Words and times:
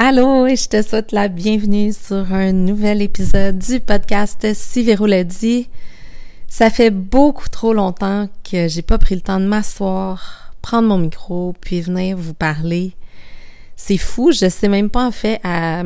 Allô 0.00 0.46
et 0.46 0.54
je 0.54 0.68
te 0.68 0.80
souhaite 0.80 1.10
la 1.10 1.26
bienvenue 1.26 1.92
sur 1.92 2.32
un 2.32 2.52
nouvel 2.52 3.02
épisode 3.02 3.58
du 3.58 3.80
podcast 3.80 4.46
Si 4.54 4.84
Véro 4.84 5.08
dit. 5.24 5.68
Ça 6.46 6.70
fait 6.70 6.92
beaucoup 6.92 7.48
trop 7.48 7.72
longtemps 7.72 8.28
que 8.48 8.68
j'ai 8.68 8.82
pas 8.82 8.98
pris 8.98 9.16
le 9.16 9.22
temps 9.22 9.40
de 9.40 9.46
m'asseoir, 9.46 10.54
prendre 10.62 10.86
mon 10.86 10.98
micro, 10.98 11.52
puis 11.60 11.80
venir 11.80 12.16
vous 12.16 12.32
parler. 12.32 12.92
C'est 13.74 13.96
fou, 13.96 14.30
je 14.30 14.48
sais 14.48 14.68
même 14.68 14.88
pas 14.88 15.04
en 15.04 15.10
fait 15.10 15.40
à, 15.42 15.82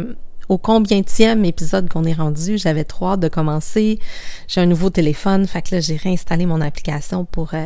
au 0.50 0.58
combienième 0.58 1.46
épisode 1.46 1.88
qu'on 1.88 2.04
est 2.04 2.12
rendu. 2.12 2.58
J'avais 2.58 2.84
hâte 3.02 3.20
de 3.20 3.28
commencer. 3.28 3.98
J'ai 4.46 4.60
un 4.60 4.66
nouveau 4.66 4.90
téléphone, 4.90 5.46
fait 5.46 5.62
que 5.62 5.74
là 5.74 5.80
j'ai 5.80 5.96
réinstallé 5.96 6.44
mon 6.44 6.60
application 6.60 7.24
pour 7.24 7.54
euh, 7.54 7.64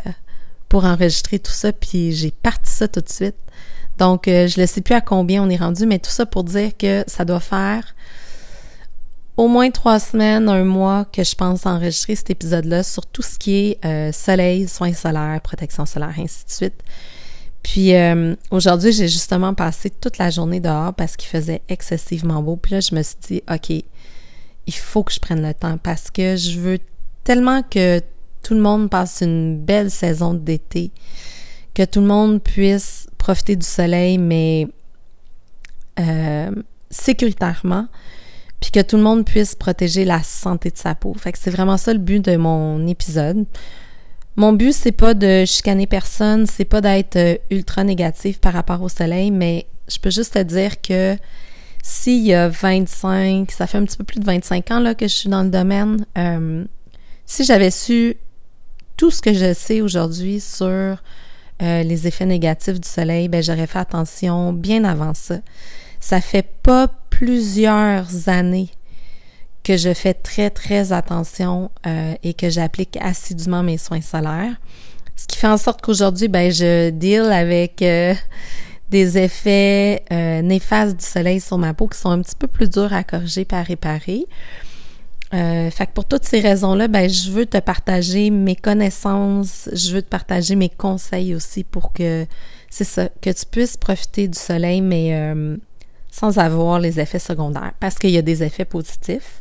pour 0.68 0.84
enregistrer 0.84 1.40
tout 1.40 1.50
ça, 1.50 1.72
puis 1.72 2.12
j'ai 2.12 2.30
parti 2.30 2.70
ça 2.70 2.86
tout 2.86 3.00
de 3.00 3.08
suite. 3.08 3.34
Donc, 3.98 4.28
euh, 4.28 4.46
je 4.46 4.60
ne 4.60 4.66
sais 4.66 4.80
plus 4.80 4.94
à 4.94 5.00
combien 5.00 5.42
on 5.42 5.48
est 5.48 5.56
rendu, 5.56 5.86
mais 5.86 5.98
tout 5.98 6.10
ça 6.10 6.26
pour 6.26 6.44
dire 6.44 6.76
que 6.76 7.04
ça 7.06 7.24
doit 7.24 7.40
faire 7.40 7.94
au 9.36 9.48
moins 9.48 9.70
trois 9.70 10.00
semaines, 10.00 10.48
un 10.48 10.64
mois 10.64 11.04
que 11.04 11.22
je 11.22 11.34
pense 11.34 11.66
enregistrer 11.66 12.14
cet 12.16 12.30
épisode-là 12.30 12.82
sur 12.82 13.04
tout 13.06 13.22
ce 13.22 13.38
qui 13.38 13.54
est 13.56 13.84
euh, 13.84 14.12
soleil, 14.12 14.66
soins 14.66 14.94
solaires, 14.94 15.40
protection 15.42 15.84
solaire, 15.84 16.14
ainsi 16.18 16.44
de 16.46 16.50
suite. 16.50 16.82
Puis 17.62 17.94
euh, 17.94 18.34
aujourd'hui, 18.50 18.92
j'ai 18.92 19.08
justement 19.08 19.52
passé 19.52 19.90
toute 19.90 20.18
la 20.18 20.30
journée 20.30 20.60
dehors 20.60 20.94
parce 20.94 21.16
qu'il 21.16 21.28
faisait 21.28 21.62
excessivement 21.68 22.42
beau. 22.42 22.56
Puis 22.56 22.72
là, 22.72 22.80
je 22.80 22.94
me 22.94 23.02
suis 23.02 23.16
dit, 23.28 23.42
OK, 23.52 23.70
il 23.70 24.74
faut 24.74 25.02
que 25.02 25.12
je 25.12 25.20
prenne 25.20 25.42
le 25.42 25.52
temps 25.52 25.76
parce 25.76 26.10
que 26.10 26.36
je 26.36 26.58
veux 26.58 26.78
tellement 27.24 27.62
que 27.62 28.00
tout 28.42 28.54
le 28.54 28.60
monde 28.60 28.88
passe 28.88 29.20
une 29.20 29.58
belle 29.58 29.90
saison 29.90 30.32
d'été, 30.32 30.92
que 31.74 31.84
tout 31.84 32.00
le 32.00 32.06
monde 32.06 32.40
puisse 32.40 33.08
profiter 33.26 33.56
du 33.56 33.66
soleil, 33.66 34.18
mais 34.18 34.68
euh, 35.98 36.50
sécuritairement, 36.90 37.88
puis 38.60 38.70
que 38.70 38.80
tout 38.80 38.96
le 38.96 39.02
monde 39.02 39.24
puisse 39.24 39.56
protéger 39.56 40.04
la 40.04 40.22
santé 40.22 40.70
de 40.70 40.76
sa 40.78 40.94
peau. 40.94 41.12
Fait 41.14 41.32
que 41.32 41.38
c'est 41.38 41.50
vraiment 41.50 41.76
ça 41.76 41.92
le 41.92 41.98
but 41.98 42.24
de 42.24 42.36
mon 42.36 42.86
épisode. 42.86 43.44
Mon 44.36 44.52
but, 44.52 44.72
c'est 44.72 44.92
pas 44.92 45.12
de 45.14 45.44
chicaner 45.44 45.88
personne, 45.88 46.46
c'est 46.46 46.64
pas 46.64 46.80
d'être 46.80 47.16
euh, 47.16 47.36
ultra 47.50 47.82
négatif 47.82 48.38
par 48.38 48.52
rapport 48.52 48.80
au 48.80 48.88
soleil, 48.88 49.32
mais 49.32 49.66
je 49.88 49.98
peux 49.98 50.10
juste 50.10 50.34
te 50.34 50.42
dire 50.44 50.80
que 50.80 51.16
s'il 51.82 52.24
y 52.24 52.32
a 52.32 52.48
25, 52.48 53.50
ça 53.50 53.66
fait 53.66 53.78
un 53.78 53.84
petit 53.86 53.96
peu 53.96 54.04
plus 54.04 54.20
de 54.20 54.24
25 54.24 54.70
ans 54.70 54.78
là, 54.78 54.94
que 54.94 55.08
je 55.08 55.14
suis 55.14 55.28
dans 55.28 55.42
le 55.42 55.50
domaine, 55.50 56.06
euh, 56.16 56.64
si 57.24 57.44
j'avais 57.44 57.72
su 57.72 58.18
tout 58.96 59.10
ce 59.10 59.20
que 59.20 59.32
je 59.34 59.52
sais 59.52 59.80
aujourd'hui 59.80 60.38
sur 60.38 61.02
euh, 61.62 61.82
les 61.82 62.06
effets 62.06 62.26
négatifs 62.26 62.80
du 62.80 62.88
soleil, 62.88 63.28
ben 63.28 63.42
j'aurais 63.42 63.66
fait 63.66 63.78
attention 63.78 64.52
bien 64.52 64.84
avant 64.84 65.14
ça. 65.14 65.36
Ça 66.00 66.20
fait 66.20 66.46
pas 66.62 66.88
plusieurs 67.10 68.28
années 68.28 68.70
que 69.64 69.76
je 69.76 69.94
fais 69.94 70.14
très 70.14 70.50
très 70.50 70.92
attention 70.92 71.70
euh, 71.86 72.14
et 72.22 72.34
que 72.34 72.50
j'applique 72.50 72.98
assidûment 73.00 73.62
mes 73.62 73.78
soins 73.78 74.02
solaires. 74.02 74.54
Ce 75.16 75.26
qui 75.26 75.38
fait 75.38 75.48
en 75.48 75.56
sorte 75.56 75.80
qu'aujourd'hui, 75.80 76.28
ben 76.28 76.52
je 76.52 76.90
deal 76.90 77.32
avec 77.32 77.80
euh, 77.80 78.14
des 78.90 79.16
effets 79.16 80.04
néfastes 80.44 80.98
du 80.98 81.04
soleil 81.04 81.40
sur 81.40 81.56
ma 81.58 81.72
peau 81.72 81.88
qui 81.88 81.98
sont 81.98 82.10
un 82.10 82.20
petit 82.20 82.36
peu 82.38 82.46
plus 82.46 82.68
durs 82.68 82.92
à 82.92 83.02
corriger 83.02 83.46
et 83.50 83.54
à 83.54 83.62
réparer. 83.62 84.26
Euh, 85.34 85.70
fait 85.70 85.86
que 85.86 85.92
pour 85.92 86.04
toutes 86.04 86.24
ces 86.24 86.40
raisons-là, 86.40 86.88
ben, 86.88 87.08
je 87.10 87.30
veux 87.30 87.46
te 87.46 87.58
partager 87.58 88.30
mes 88.30 88.54
connaissances, 88.54 89.68
je 89.72 89.94
veux 89.94 90.02
te 90.02 90.08
partager 90.08 90.54
mes 90.54 90.68
conseils 90.68 91.34
aussi 91.34 91.64
pour 91.64 91.92
que, 91.92 92.26
c'est 92.70 92.84
ça, 92.84 93.08
que 93.20 93.30
tu 93.30 93.44
puisses 93.50 93.76
profiter 93.76 94.28
du 94.28 94.38
soleil, 94.38 94.80
mais 94.80 95.14
euh, 95.14 95.56
sans 96.10 96.38
avoir 96.38 96.78
les 96.78 97.00
effets 97.00 97.18
secondaires. 97.18 97.72
Parce 97.80 97.96
qu'il 97.96 98.10
y 98.10 98.18
a 98.18 98.22
des 98.22 98.42
effets 98.44 98.64
positifs 98.64 99.40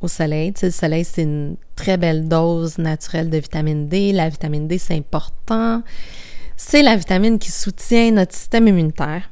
au 0.00 0.08
soleil. 0.08 0.52
Tu 0.52 0.60
sais, 0.60 0.66
le 0.66 0.72
soleil, 0.72 1.04
c'est 1.04 1.22
une 1.22 1.56
très 1.74 1.96
belle 1.96 2.28
dose 2.28 2.78
naturelle 2.78 3.28
de 3.28 3.38
vitamine 3.38 3.88
D. 3.88 4.12
La 4.12 4.28
vitamine 4.28 4.68
D, 4.68 4.78
c'est 4.78 4.94
important. 4.94 5.82
C'est 6.56 6.82
la 6.82 6.94
vitamine 6.94 7.40
qui 7.40 7.50
soutient 7.50 8.12
notre 8.12 8.34
système 8.34 8.68
immunitaire. 8.68 9.28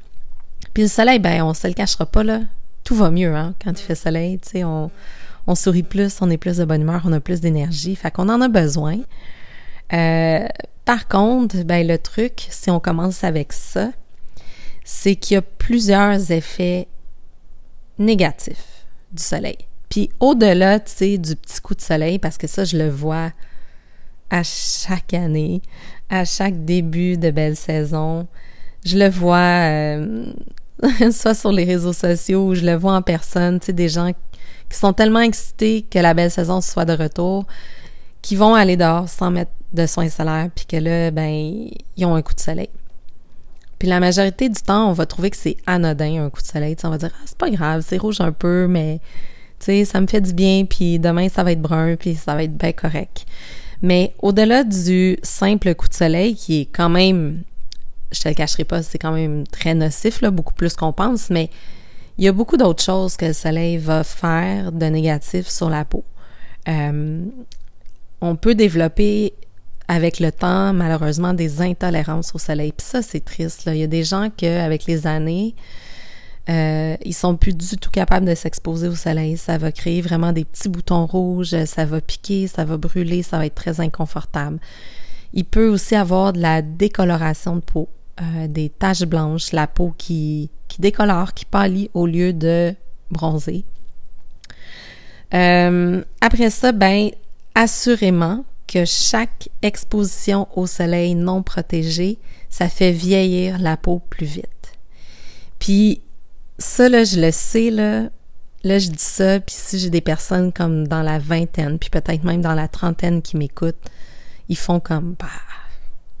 Puis 0.73 0.83
le 0.83 0.89
soleil, 0.89 1.19
ben, 1.19 1.43
on 1.43 1.53
se 1.53 1.67
le 1.67 1.73
cachera 1.73 2.05
pas, 2.05 2.23
là. 2.23 2.41
Tout 2.83 2.95
va 2.95 3.09
mieux, 3.09 3.33
hein, 3.33 3.53
quand 3.63 3.71
il 3.71 3.83
fait 3.83 3.95
soleil. 3.95 4.39
Tu 4.39 4.49
sais, 4.49 4.63
on 4.65 4.91
on 5.47 5.55
sourit 5.55 5.83
plus, 5.83 6.21
on 6.21 6.29
est 6.29 6.37
plus 6.37 6.57
de 6.57 6.65
bonne 6.65 6.81
humeur, 6.81 7.01
on 7.05 7.11
a 7.11 7.19
plus 7.19 7.41
d'énergie. 7.41 7.95
Fait 7.95 8.11
qu'on 8.11 8.29
en 8.29 8.41
a 8.41 8.47
besoin. 8.47 8.99
Euh, 9.93 10.47
par 10.85 11.07
contre, 11.07 11.63
ben, 11.63 11.85
le 11.85 11.97
truc, 11.97 12.47
si 12.49 12.69
on 12.69 12.79
commence 12.79 13.23
avec 13.23 13.53
ça, 13.53 13.91
c'est 14.83 15.15
qu'il 15.15 15.35
y 15.35 15.37
a 15.37 15.41
plusieurs 15.41 16.31
effets 16.31 16.87
négatifs 17.99 18.85
du 19.11 19.21
soleil. 19.21 19.57
Puis 19.89 20.09
au-delà, 20.19 20.79
tu 20.79 20.91
sais, 20.91 21.17
du 21.17 21.35
petit 21.35 21.61
coup 21.61 21.75
de 21.75 21.81
soleil, 21.81 22.19
parce 22.19 22.37
que 22.37 22.47
ça, 22.47 22.63
je 22.63 22.77
le 22.77 22.89
vois 22.89 23.31
à 24.29 24.41
chaque 24.43 25.13
année, 25.13 25.61
à 26.09 26.25
chaque 26.25 26.65
début 26.65 27.17
de 27.17 27.29
belle 27.29 27.55
saison. 27.55 28.27
Je 28.83 28.97
le 28.97 29.09
vois 29.09 29.37
euh, 29.37 30.25
soit 31.11 31.35
sur 31.35 31.51
les 31.51 31.63
réseaux 31.63 31.93
sociaux 31.93 32.47
ou 32.47 32.55
je 32.55 32.65
le 32.65 32.73
vois 32.73 32.93
en 32.93 33.01
personne, 33.01 33.59
tu 33.59 33.67
sais, 33.67 33.73
des 33.73 33.89
gens 33.89 34.11
qui 34.69 34.77
sont 34.77 34.93
tellement 34.93 35.21
excités 35.21 35.85
que 35.89 35.99
la 35.99 36.13
belle 36.13 36.31
saison 36.31 36.61
soit 36.61 36.85
de 36.85 36.93
retour, 36.93 37.45
qui 38.21 38.35
vont 38.35 38.55
aller 38.55 38.77
dehors 38.77 39.09
sans 39.09 39.31
mettre 39.31 39.51
de 39.73 39.85
soins 39.85 40.09
solaires, 40.09 40.49
puis 40.55 40.65
que 40.65 40.77
là, 40.77 41.11
ben, 41.11 41.69
ils 41.97 42.05
ont 42.05 42.15
un 42.15 42.21
coup 42.21 42.33
de 42.33 42.39
soleil. 42.39 42.69
Puis 43.79 43.89
la 43.89 43.99
majorité 43.99 44.47
du 44.47 44.61
temps, 44.61 44.89
on 44.89 44.93
va 44.93 45.05
trouver 45.05 45.29
que 45.29 45.37
c'est 45.37 45.57
anodin, 45.65 46.23
un 46.23 46.29
coup 46.29 46.41
de 46.41 46.47
soleil. 46.47 46.75
on 46.83 46.89
va 46.89 46.97
dire, 46.97 47.11
ah, 47.13 47.23
c'est 47.25 47.37
pas 47.37 47.49
grave, 47.49 47.83
c'est 47.85 47.97
rouge 47.97 48.21
un 48.21 48.31
peu, 48.31 48.67
mais, 48.67 48.99
tu 49.59 49.85
ça 49.85 49.99
me 49.99 50.07
fait 50.07 50.21
du 50.21 50.33
bien, 50.33 50.65
puis 50.65 50.99
demain, 50.99 51.27
ça 51.29 51.43
va 51.43 51.51
être 51.51 51.61
brun, 51.61 51.95
puis 51.95 52.15
ça 52.15 52.35
va 52.35 52.43
être 52.43 52.55
bien 52.55 52.71
correct. 52.71 53.25
Mais 53.81 54.13
au-delà 54.19 54.63
du 54.63 55.17
simple 55.23 55.75
coup 55.75 55.89
de 55.89 55.93
soleil, 55.93 56.35
qui 56.35 56.61
est 56.61 56.65
quand 56.65 56.89
même, 56.89 57.41
je 58.11 58.21
te 58.21 58.29
le 58.29 58.35
cacherai 58.35 58.63
pas, 58.63 58.81
c'est 58.83 58.97
quand 58.97 59.11
même 59.11 59.45
très 59.47 59.75
nocif, 59.75 60.21
là, 60.21 60.31
beaucoup 60.31 60.53
plus 60.53 60.75
qu'on 60.75 60.93
pense, 60.93 61.29
mais 61.29 61.49
il 62.17 62.25
y 62.25 62.27
a 62.27 62.31
beaucoup 62.31 62.57
d'autres 62.57 62.83
choses 62.83 63.17
que 63.17 63.25
le 63.25 63.33
soleil 63.33 63.77
va 63.77 64.03
faire 64.03 64.71
de 64.71 64.85
négatif 64.85 65.47
sur 65.47 65.69
la 65.69 65.85
peau. 65.85 66.03
Euh, 66.67 67.25
on 68.21 68.35
peut 68.35 68.55
développer 68.55 69.33
avec 69.87 70.19
le 70.19 70.31
temps, 70.31 70.73
malheureusement, 70.73 71.33
des 71.33 71.61
intolérances 71.61 72.33
au 72.35 72.37
soleil. 72.37 72.71
Puis 72.71 72.85
ça, 72.85 73.01
c'est 73.01 73.23
triste. 73.23 73.65
Là. 73.65 73.75
Il 73.75 73.81
y 73.81 73.83
a 73.83 73.87
des 73.87 74.03
gens 74.03 74.29
que, 74.29 74.61
avec 74.61 74.85
les 74.85 75.07
années, 75.07 75.55
euh, 76.49 76.95
ils 77.03 77.13
sont 77.13 77.35
plus 77.35 77.55
du 77.55 77.77
tout 77.77 77.89
capables 77.89 78.25
de 78.25 78.35
s'exposer 78.35 78.87
au 78.87 78.95
soleil. 78.95 79.37
Ça 79.37 79.57
va 79.57 79.71
créer 79.71 80.01
vraiment 80.01 80.31
des 80.31 80.45
petits 80.45 80.69
boutons 80.69 81.05
rouges, 81.05 81.55
ça 81.65 81.85
va 81.85 82.01
piquer, 82.01 82.47
ça 82.47 82.65
va 82.65 82.77
brûler, 82.77 83.23
ça 83.23 83.37
va 83.37 83.45
être 83.45 83.55
très 83.55 83.79
inconfortable. 83.79 84.59
Il 85.33 85.45
peut 85.45 85.67
aussi 85.67 85.95
avoir 85.95 86.33
de 86.33 86.39
la 86.39 86.61
décoloration 86.61 87.55
de 87.55 87.61
peau, 87.61 87.89
euh, 88.21 88.47
des 88.47 88.69
taches 88.69 89.03
blanches, 89.03 89.51
la 89.51 89.67
peau 89.67 89.93
qui 89.97 90.49
qui 90.67 90.81
décolore, 90.81 91.33
qui 91.33 91.45
pâlit 91.45 91.91
au 91.93 92.07
lieu 92.07 92.33
de 92.33 92.73
bronzer. 93.11 93.63
Euh, 95.33 96.03
après 96.21 96.49
ça, 96.49 96.71
ben, 96.71 97.09
assurément 97.55 98.43
que 98.67 98.85
chaque 98.85 99.49
exposition 99.61 100.47
au 100.55 100.65
soleil 100.65 101.15
non 101.15 101.43
protégée, 101.43 102.17
ça 102.49 102.69
fait 102.69 102.91
vieillir 102.91 103.59
la 103.59 103.77
peau 103.77 104.01
plus 104.09 104.25
vite. 104.25 104.73
Puis 105.59 106.01
ça, 106.57 106.89
là, 106.89 107.03
je 107.03 107.19
le 107.19 107.31
sais, 107.31 107.69
là, 107.69 108.09
là, 108.63 108.79
je 108.79 108.89
dis 108.89 108.97
ça, 108.97 109.39
puis 109.39 109.55
si 109.57 109.79
j'ai 109.79 109.89
des 109.89 110.01
personnes 110.01 110.51
comme 110.51 110.87
dans 110.87 111.01
la 111.01 111.19
vingtaine, 111.19 111.77
puis 111.77 111.89
peut-être 111.89 112.23
même 112.23 112.41
dans 112.41 112.53
la 112.53 112.67
trentaine 112.67 113.21
qui 113.21 113.37
m'écoutent, 113.37 113.89
ils 114.49 114.57
font 114.57 114.79
comme, 114.79 115.15
bah, 115.19 115.27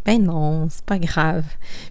ben 0.05 0.21
non, 0.21 0.67
c'est 0.69 0.83
pas 0.83 0.99
grave. 0.99 1.45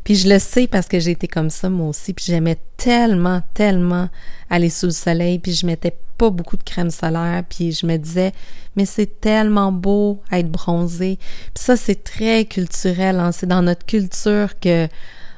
Puis 0.04 0.16
je 0.16 0.28
le 0.28 0.38
sais 0.38 0.66
parce 0.66 0.86
que 0.86 1.00
j'ai 1.00 1.12
été 1.12 1.28
comme 1.28 1.48
ça 1.48 1.70
moi 1.70 1.88
aussi, 1.88 2.12
puis 2.12 2.26
j'aimais 2.28 2.58
tellement, 2.76 3.40
tellement 3.54 4.08
aller 4.50 4.68
sous 4.68 4.86
le 4.86 4.92
soleil, 4.92 5.38
puis 5.38 5.52
je 5.52 5.64
mettais 5.64 5.96
pas 6.18 6.28
beaucoup 6.28 6.58
de 6.58 6.62
crème 6.62 6.90
solaire, 6.90 7.42
puis 7.48 7.72
je 7.72 7.86
me 7.86 7.96
disais, 7.96 8.32
mais 8.76 8.84
c'est 8.84 9.20
tellement 9.20 9.72
beau 9.72 10.20
être 10.30 10.50
bronzé. 10.50 11.18
Puis 11.54 11.64
ça, 11.64 11.76
c'est 11.76 12.04
très 12.04 12.44
culturel, 12.44 13.18
hein? 13.18 13.32
c'est 13.32 13.46
dans 13.46 13.62
notre 13.62 13.86
culture 13.86 14.58
que, 14.60 14.88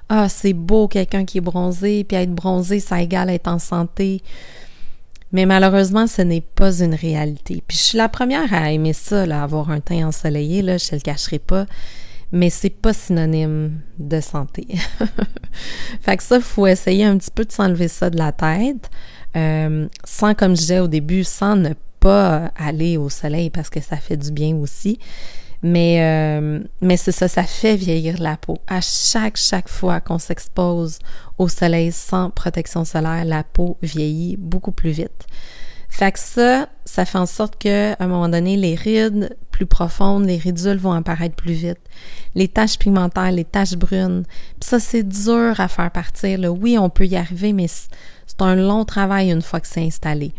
ah, 0.08 0.28
c'est 0.28 0.52
beau 0.52 0.88
quelqu'un 0.88 1.24
qui 1.24 1.38
est 1.38 1.42
bronzé, 1.42 2.02
puis 2.02 2.16
être 2.16 2.34
bronzé, 2.34 2.80
ça 2.80 3.00
égale 3.00 3.30
être 3.30 3.48
en 3.48 3.60
santé. 3.60 4.20
Mais 5.30 5.46
malheureusement, 5.46 6.06
ce 6.06 6.22
n'est 6.22 6.40
pas 6.40 6.80
une 6.80 6.94
réalité. 6.94 7.62
Puis 7.66 7.76
je 7.76 7.82
suis 7.82 7.98
la 7.98 8.08
première 8.08 8.52
à 8.52 8.72
aimer 8.72 8.92
ça, 8.92 9.26
là, 9.26 9.44
avoir 9.44 9.70
un 9.70 9.80
teint 9.80 10.08
ensoleillé, 10.08 10.62
là, 10.62 10.76
je 10.76 10.88
te 10.88 10.94
le 10.96 11.00
cacherai 11.00 11.38
pas 11.38 11.66
mais 12.32 12.50
c'est 12.50 12.70
pas 12.70 12.92
synonyme 12.92 13.80
de 13.98 14.20
santé. 14.20 14.66
fait 16.00 16.16
que 16.16 16.22
ça, 16.22 16.40
faut 16.40 16.66
essayer 16.66 17.04
un 17.04 17.16
petit 17.16 17.30
peu 17.30 17.44
de 17.44 17.52
s'enlever 17.52 17.88
ça 17.88 18.10
de 18.10 18.18
la 18.18 18.32
tête, 18.32 18.90
euh, 19.36 19.88
sans, 20.04 20.34
comme 20.34 20.54
je 20.54 20.60
disais 20.60 20.80
au 20.80 20.88
début, 20.88 21.24
sans 21.24 21.56
ne 21.56 21.74
pas 22.00 22.52
aller 22.56 22.96
au 22.96 23.08
soleil 23.08 23.50
parce 23.50 23.70
que 23.70 23.80
ça 23.80 23.96
fait 23.96 24.16
du 24.16 24.30
bien 24.30 24.56
aussi. 24.56 24.98
Mais, 25.62 26.02
euh, 26.02 26.60
mais 26.82 26.98
c'est 26.98 27.10
ça, 27.10 27.26
ça 27.26 27.42
fait 27.42 27.74
vieillir 27.74 28.20
la 28.20 28.36
peau. 28.36 28.58
À 28.66 28.82
chaque, 28.82 29.38
chaque 29.38 29.70
fois 29.70 30.00
qu'on 30.00 30.18
s'expose 30.18 30.98
au 31.38 31.48
soleil 31.48 31.90
sans 31.90 32.28
protection 32.28 32.84
solaire, 32.84 33.24
la 33.24 33.44
peau 33.44 33.78
vieillit 33.80 34.36
beaucoup 34.36 34.72
plus 34.72 34.90
vite. 34.90 35.26
Fait 35.88 36.12
que 36.12 36.18
ça, 36.18 36.68
ça 36.84 37.06
fait 37.06 37.16
en 37.16 37.24
sorte 37.24 37.56
que, 37.56 37.92
à 37.92 37.96
un 38.00 38.08
moment 38.08 38.28
donné, 38.28 38.58
les 38.58 38.74
rides 38.74 39.34
plus 39.54 39.66
profondes, 39.66 40.26
les 40.26 40.36
ridules 40.36 40.78
vont 40.78 40.92
apparaître 40.92 41.36
plus 41.36 41.52
vite. 41.52 41.78
Les 42.34 42.48
taches 42.48 42.76
pigmentaires, 42.76 43.30
les 43.30 43.44
taches 43.44 43.76
brunes. 43.76 44.24
Puis 44.58 44.68
ça, 44.68 44.80
c'est 44.80 45.04
dur 45.04 45.60
à 45.60 45.68
faire 45.68 45.92
partir. 45.92 46.40
Oui, 46.52 46.76
on 46.76 46.90
peut 46.90 47.06
y 47.06 47.14
arriver, 47.14 47.52
mais 47.52 47.68
c'est 47.68 48.40
un 48.40 48.56
long 48.56 48.84
travail 48.84 49.30
une 49.30 49.42
fois 49.42 49.60
que 49.60 49.68
c'est 49.68 49.84
installé. 49.84 50.32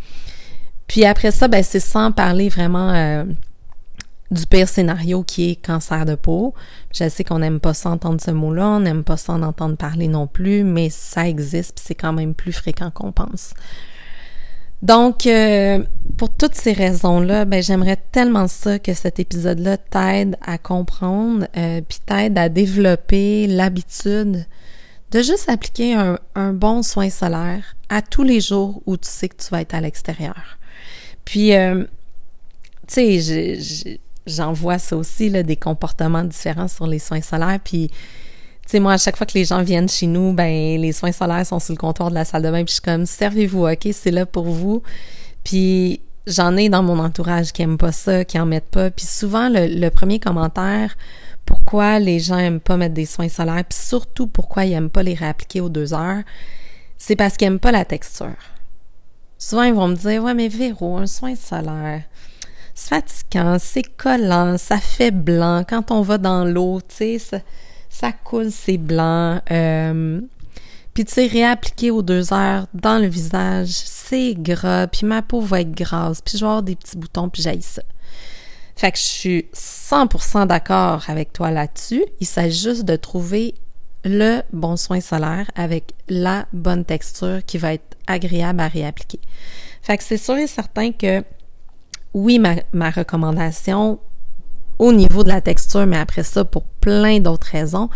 Puis 0.87 1.05
après 1.05 1.31
ça, 1.31 1.47
ben, 1.47 1.63
c'est 1.63 1.79
sans 1.79 2.11
parler 2.11 2.49
vraiment 2.49 2.91
euh, 2.91 3.23
du 4.31 4.45
pire 4.45 4.67
scénario 4.67 5.23
qui 5.23 5.51
est 5.51 5.55
cancer 5.55 6.05
de 6.05 6.15
peau. 6.15 6.53
Je 6.93 7.07
sais 7.07 7.23
qu'on 7.23 7.39
n'aime 7.39 7.61
pas 7.61 7.73
ça 7.73 7.91
entendre 7.91 8.19
ce 8.19 8.31
mot-là, 8.31 8.67
on 8.67 8.79
n'aime 8.81 9.05
pas 9.05 9.15
ça 9.15 9.31
en 9.31 9.43
entendre 9.43 9.77
parler 9.77 10.09
non 10.09 10.27
plus, 10.27 10.65
mais 10.65 10.89
ça 10.89 11.25
existe, 11.25 11.79
c'est 11.81 11.95
quand 11.95 12.11
même 12.11 12.35
plus 12.35 12.51
fréquent 12.51 12.91
qu'on 12.91 13.13
pense. 13.13 13.53
Donc, 14.81 15.25
euh, 15.25 15.83
pour 16.17 16.29
toutes 16.29 16.55
ces 16.55 16.73
raisons-là, 16.73 17.45
ben, 17.45 17.61
j'aimerais 17.61 17.97
tellement 18.11 18.47
ça 18.47 18.79
que 18.79 18.93
cet 18.93 19.19
épisode-là 19.19 19.77
t'aide 19.77 20.37
à 20.45 20.57
comprendre, 20.57 21.47
euh, 21.57 21.81
puis 21.87 21.99
t'aide 22.05 22.37
à 22.37 22.49
développer 22.49 23.47
l'habitude 23.47 24.45
de 25.11 25.21
juste 25.21 25.49
appliquer 25.49 25.93
un, 26.35 26.53
bon 26.53 26.83
soin 26.83 27.09
solaire 27.09 27.75
à 27.89 28.01
tous 28.01 28.23
les 28.23 28.41
jours 28.41 28.81
où 28.85 28.97
tu 28.97 29.07
sais 29.07 29.29
que 29.29 29.41
tu 29.41 29.49
vas 29.49 29.61
être 29.61 29.73
à 29.73 29.81
l'extérieur. 29.81 30.57
Puis, 31.23 31.53
euh, 31.53 31.85
tu 32.87 33.21
sais, 33.21 33.97
j'en 34.27 34.51
vois 34.51 34.77
ça 34.77 34.97
aussi, 34.97 35.29
là, 35.29 35.43
des 35.43 35.55
comportements 35.55 36.23
différents 36.23 36.67
sur 36.67 36.85
les 36.85 36.99
soins 36.99 37.21
solaires, 37.21 37.59
puis 37.63 37.89
tu 38.65 38.71
sais, 38.71 38.79
moi, 38.79 38.93
à 38.93 38.97
chaque 38.97 39.15
fois 39.15 39.27
que 39.27 39.35
les 39.35 39.45
gens 39.45 39.61
viennent 39.61 39.87
chez 39.87 40.07
nous, 40.07 40.33
ben 40.33 40.81
les 40.81 40.91
soins 40.91 41.11
solaires 41.11 41.45
sont 41.45 41.59
sur 41.59 41.73
le 41.73 41.77
comptoir 41.77 42.09
de 42.09 42.15
la 42.15 42.25
salle 42.25 42.41
de 42.41 42.49
bain, 42.49 42.63
puis 42.63 42.69
je 42.69 42.73
suis 42.73 42.81
comme, 42.81 43.05
servez-vous, 43.05 43.67
OK, 43.67 43.87
c'est 43.93 44.09
là 44.09 44.25
pour 44.25 44.45
vous. 44.45 44.81
Puis 45.43 46.01
j'en 46.25 46.57
ai 46.57 46.69
dans 46.69 46.81
mon 46.81 46.97
entourage 46.97 47.51
qui 47.51 47.61
aiment 47.61 47.77
pas 47.77 47.91
ça, 47.91 48.25
qui 48.25 48.39
en 48.39 48.47
mettent 48.47 48.71
pas. 48.71 48.89
Puis 48.89 49.05
souvent, 49.05 49.49
le, 49.51 49.89
premier 49.89 50.19
commentaire, 50.19 50.97
pourquoi 51.45 51.99
les 51.99 52.19
gens 52.19 52.39
aiment 52.39 52.59
pas 52.59 52.75
mettre 52.75 52.95
des 52.95 53.05
soins 53.05 53.29
solaires, 53.29 53.63
puis 53.69 53.77
surtout 53.77 54.25
pourquoi 54.25 54.65
ils 54.65 54.73
aiment 54.73 54.89
pas 54.89 55.03
les 55.03 55.13
réappliquer 55.13 55.61
aux 55.61 55.69
deux 55.69 55.93
heures, 55.93 56.23
c'est 56.97 57.15
parce 57.15 57.37
qu'ils 57.37 57.47
aiment 57.47 57.59
pas 57.59 57.71
la 57.71 57.85
texture. 57.85 58.35
Souvent, 59.37 59.63
ils 59.63 59.73
vont 59.75 59.89
me 59.89 59.95
dire, 59.95 60.23
ouais, 60.23 60.33
mais 60.33 60.47
Véro, 60.47 60.97
un 60.97 61.05
soin 61.05 61.35
solaire, 61.35 62.01
c'est 62.73 62.89
fatigant, 62.89 63.57
c'est 63.59 63.83
collant, 63.83 64.57
ça 64.57 64.77
fait 64.77 65.11
blanc 65.11 65.63
quand 65.67 65.91
on 65.91 66.01
va 66.01 66.17
dans 66.17 66.45
l'eau, 66.45 66.81
tu 66.81 67.19
sais, 67.19 67.43
ça 67.99 68.11
coule, 68.11 68.51
c'est 68.51 68.77
blanc. 68.77 69.39
Euh, 69.51 70.19
puis 70.93 71.05
tu 71.05 71.13
sais, 71.13 71.27
réappliquer 71.27 71.91
aux 71.91 72.01
deux 72.01 72.33
heures 72.33 72.67
dans 72.73 73.01
le 73.01 73.07
visage, 73.07 73.69
c'est 73.69 74.33
gras, 74.33 74.87
puis 74.87 75.05
ma 75.05 75.21
peau 75.21 75.39
va 75.39 75.61
être 75.61 75.71
grasse, 75.71 76.21
puis 76.21 76.37
je 76.37 76.43
vais 76.43 76.49
avoir 76.49 76.63
des 76.63 76.75
petits 76.75 76.97
boutons, 76.97 77.29
puis 77.29 77.41
j'aille 77.41 77.61
ça. 77.61 77.81
Fait 78.75 78.91
que 78.91 78.97
je 78.97 79.03
suis 79.03 79.45
100% 79.53 80.47
d'accord 80.47 81.05
avec 81.07 81.31
toi 81.31 81.51
là-dessus. 81.51 82.03
Il 82.19 82.27
s'agit 82.27 82.59
juste 82.59 82.83
de 82.83 82.97
trouver 82.97 83.55
le 84.03 84.41
bon 84.51 84.75
soin 84.75 84.99
solaire 84.99 85.49
avec 85.55 85.93
la 86.09 86.45
bonne 86.51 86.83
texture 86.83 87.39
qui 87.45 87.57
va 87.57 87.73
être 87.73 87.95
agréable 88.07 88.59
à 88.59 88.67
réappliquer. 88.67 89.19
Fait 89.81 89.97
que 89.97 90.03
c'est 90.03 90.17
sûr 90.17 90.35
et 90.35 90.47
certain 90.47 90.91
que 90.91 91.23
oui, 92.13 92.39
ma, 92.39 92.55
ma 92.73 92.89
recommandation 92.89 93.99
au 94.79 94.91
niveau 94.91 95.23
de 95.23 95.29
la 95.29 95.41
texture, 95.41 95.85
mais 95.85 95.97
après 95.97 96.23
ça, 96.23 96.45
pour 96.45 96.63
plein 96.63 97.19
d'autres 97.19 97.47
raisons, 97.47 97.89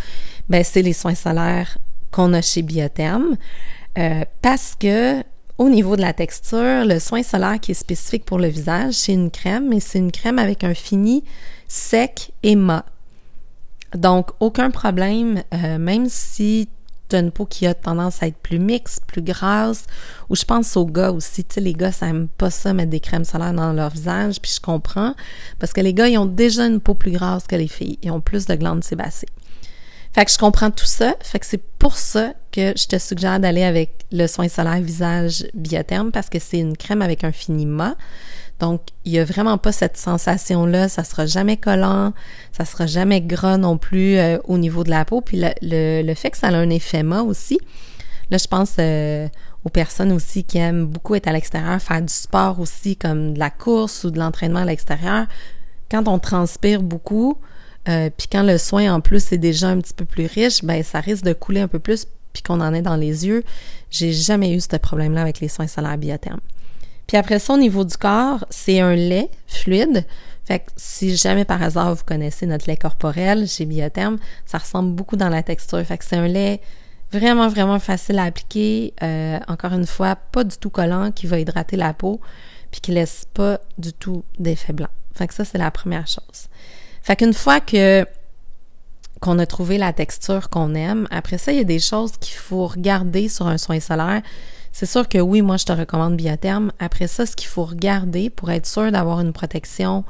ben 0.50 0.64
c'est 0.64 0.82
les 0.82 0.94
soins 0.94 1.16
solaires 1.16 1.78
qu'on 2.12 2.34
a 2.34 2.42
chez 2.42 2.62
Biotherm. 2.62 3.38
Euh, 3.98 4.24
parce 4.42 4.76
que 4.80 5.24
au 5.58 5.68
niveau 5.70 5.96
de 5.98 6.02
la 6.02 6.14
texture, 6.14 6.86
le 6.86 7.00
soin 7.00 7.22
solaire 7.22 7.60
qui 7.60 7.72
est 7.72 7.76
spécifique 7.76 8.24
pour 8.24 8.40
le 8.40 8.48
visage, 8.48 8.94
c'est 8.94 9.14
une 9.14 9.30
crème, 9.30 9.68
mais 9.68 9.82
c'est 9.82 10.00
une 10.00 10.12
crème 10.12 10.40
avec 10.40 10.64
un 10.64 10.74
fini 10.74 11.24
sec 11.68 12.32
et 12.44 12.56
mat. 12.56 12.86
Donc, 13.94 14.32
aucun 14.40 14.72
problème, 14.72 15.44
euh, 15.54 15.78
même 15.78 16.08
si 16.08 16.70
une 17.18 17.32
peau 17.32 17.46
qui 17.46 17.66
a 17.66 17.74
tendance 17.74 18.22
à 18.22 18.28
être 18.28 18.38
plus 18.38 18.60
mixte, 18.60 19.04
plus 19.06 19.22
grasse, 19.22 19.86
ou 20.30 20.36
je 20.36 20.46
pense 20.46 20.78
aux 20.78 20.86
gars 20.86 21.12
aussi, 21.12 21.44
tu 21.44 21.56
sais, 21.56 21.62
les 21.62 21.74
gars, 21.74 21.92
ça 21.92 22.08
aime 22.08 22.28
pas 22.28 22.50
ça, 22.50 22.74
mettre 22.74 22.92
des 22.92 23.00
crèmes 23.00 23.26
solaires 23.26 23.54
dans 23.54 23.74
leur 23.74 23.90
visage, 23.90 24.40
puis 24.42 24.52
je 24.56 24.60
comprends, 24.62 25.16
parce 25.60 25.74
que 25.74 25.82
les 25.82 25.94
gars, 25.94 26.08
ils 26.08 26.18
ont 26.18 26.26
déjà 26.26 26.66
une 26.66 26.80
peau 26.80 26.94
plus 26.94 27.12
grasse 27.12 27.48
que 27.48 27.56
les 27.56 27.68
filles, 27.68 28.00
ils 28.04 28.12
ont 28.12 28.22
plus 28.22 28.46
de 28.46 28.56
glandes 28.56 28.84
sébacées. 28.84 29.28
Fait 30.20 30.26
que 30.26 30.32
je 30.34 30.38
comprends 30.38 30.70
tout 30.70 30.84
ça, 30.84 31.16
fait 31.22 31.40
que 31.40 31.46
c'est 31.46 31.64
pour 31.80 31.96
ça 31.96 32.34
que 32.52 32.74
je 32.76 32.88
te 32.88 32.98
suggère 32.98 33.40
d'aller 33.40 33.64
avec 33.64 34.06
le 34.12 34.28
soin 34.28 34.50
solaire 34.50 34.82
visage 34.82 35.48
biotherme, 35.54 36.12
parce 36.12 36.30
que 36.30 36.40
c'est 36.40 36.60
une 36.60 36.76
crème 36.76 37.02
avec 37.02 37.24
un 37.24 37.32
finiment, 37.32 37.96
donc, 38.60 38.82
il 39.06 39.14
y 39.14 39.20
a 39.20 39.24
vraiment 39.24 39.58
pas 39.58 39.72
cette 39.72 39.96
sensation-là. 39.96 40.90
Ça 40.90 41.06
sera 41.06 41.26
jamais 41.26 41.56
collant, 41.56 42.12
ça 42.52 42.66
sera 42.66 42.88
jamais 42.88 43.22
gras 43.22 43.56
non 43.56 43.78
plus 43.78 44.18
euh, 44.18 44.38
au 44.44 44.58
niveau 44.58 44.84
de 44.84 44.90
la 44.90 45.06
peau. 45.06 45.22
Puis 45.22 45.42
le, 45.62 46.14
fait 46.16 46.32
que 46.32 46.38
ça 46.38 46.48
a 46.48 46.56
un 46.56 46.70
effet 46.70 47.02
mat 47.02 47.22
aussi. 47.22 47.58
Là, 48.30 48.38
je 48.38 48.48
pense 48.48 48.74
euh, 48.78 49.30
aux 49.64 49.70
personnes 49.70 50.12
aussi 50.12 50.44
qui 50.44 50.58
aiment 50.58 50.88
beaucoup 50.88 51.16
être 51.16 51.30
à 51.30 51.32
l'extérieur, 51.32 51.82
faire 51.82 52.02
du 52.02 52.14
sport 52.14 52.60
aussi, 52.60 52.98
comme 52.98 53.36
de 53.36 53.40
la 53.40 53.50
course 53.50 54.04
ou 54.04 54.12
de 54.12 54.20
l'entraînement 54.20 54.60
à 54.60 54.66
l'extérieur. 54.66 55.28
Quand 55.90 56.10
on 56.10 56.20
transpire 56.20 56.84
beaucoup, 56.84 57.38
euh, 57.90 58.10
puis 58.16 58.28
quand 58.32 58.44
le 58.44 58.58
soin 58.58 58.94
en 58.94 59.02
plus 59.02 59.32
est 59.32 59.38
déjà 59.38 59.70
un 59.70 59.80
petit 59.80 59.94
peu 59.94 60.06
plus 60.06 60.28
riche, 60.28 60.64
ben 60.64 60.84
ça 60.84 61.00
risque 61.00 61.24
de 61.24 61.34
couler 61.34 61.62
un 61.62 61.68
peu 61.68 61.80
plus, 61.80 62.06
puis 62.34 62.44
qu'on 62.44 62.62
en 62.62 62.74
ait 62.74 62.82
dans 62.82 62.96
les 62.96 63.26
yeux. 63.26 63.44
J'ai 63.90 64.14
jamais 64.14 64.54
eu 64.54 64.60
ce 64.60 64.76
problème-là 64.76 65.22
avec 65.22 65.40
les 65.40 65.48
soins 65.48 65.68
solaires 65.68 65.98
biothermes. 65.98 66.42
Puis 67.08 67.18
après 67.18 67.40
ça, 67.40 67.54
au 67.54 67.58
niveau 67.58 67.84
du 67.84 67.98
corps, 67.98 68.46
c'est 68.52 68.80
un 68.80 68.94
lait 68.96 69.32
fluide. 69.48 70.06
Fait 70.46 70.60
que 70.60 70.72
si 70.78 71.16
jamais 71.16 71.46
par 71.46 71.62
hasard 71.62 71.94
vous 71.94 72.04
connaissez 72.04 72.46
notre 72.46 72.68
lait 72.68 72.78
corporel 72.78 73.48
chez 73.48 73.66
Biotherm, 73.66 74.18
ça 74.46 74.58
ressemble 74.58 74.94
beaucoup 74.94 75.16
dans 75.16 75.30
la 75.30 75.44
texture. 75.44 75.84
Fait 75.84 75.98
que 75.98 76.06
c'est 76.06 76.16
un 76.16 76.28
lait 76.28 76.60
vraiment, 77.12 77.48
vraiment 77.48 77.80
facile 77.80 78.20
à 78.20 78.24
appliquer. 78.24 78.94
Euh, 79.04 79.40
encore 79.48 79.74
une 79.74 79.86
fois, 79.86 80.16
pas 80.16 80.44
du 80.44 80.58
tout 80.58 80.70
collant, 80.70 81.12
qui 81.12 81.28
va 81.28 81.40
hydrater 81.40 81.78
la 81.78 81.94
peau, 81.94 82.20
puis 82.72 82.82
qui 82.82 82.92
laisse 82.92 83.26
pas 83.34 83.60
du 83.78 83.94
tout 83.94 84.24
d'effet 84.38 84.74
blanc. 84.74 84.90
Fait 85.14 85.28
que 85.28 85.34
ça, 85.34 85.46
c'est 85.46 85.58
la 85.58 85.72
première 85.72 86.08
chose. 86.08 86.48
Fait 87.02 87.16
qu'une 87.16 87.34
fois 87.34 87.60
que 87.60 88.06
qu'on 89.20 89.38
a 89.38 89.46
trouvé 89.46 89.78
la 89.78 89.92
texture 89.92 90.50
qu'on 90.50 90.76
aime, 90.76 91.06
après 91.12 91.38
ça, 91.38 91.52
il 91.52 91.58
y 91.58 91.62
a 91.62 91.66
des 91.66 91.80
choses 91.80 92.14
qu'il 92.22 92.38
faut 92.38 92.68
regarder 92.68 93.28
sur 93.28 93.48
un 93.48 93.58
soin 93.58 93.82
solaire 93.82 94.22
c'est 94.72 94.86
sûr 94.86 95.08
que 95.08 95.18
oui, 95.18 95.42
moi, 95.42 95.58
je 95.58 95.66
te 95.66 95.72
recommande 95.72 96.16
Biotherme. 96.16 96.72
Après 96.80 97.08
ça, 97.08 97.26
ce 97.26 97.36
qu'il 97.36 97.48
faut 97.48 97.66
regarder 97.66 98.30
pour 98.30 98.52
être 98.52 98.66
sûr 98.66 98.92
d'avoir 98.92 99.20
une 99.20 99.34
protection 99.34 100.04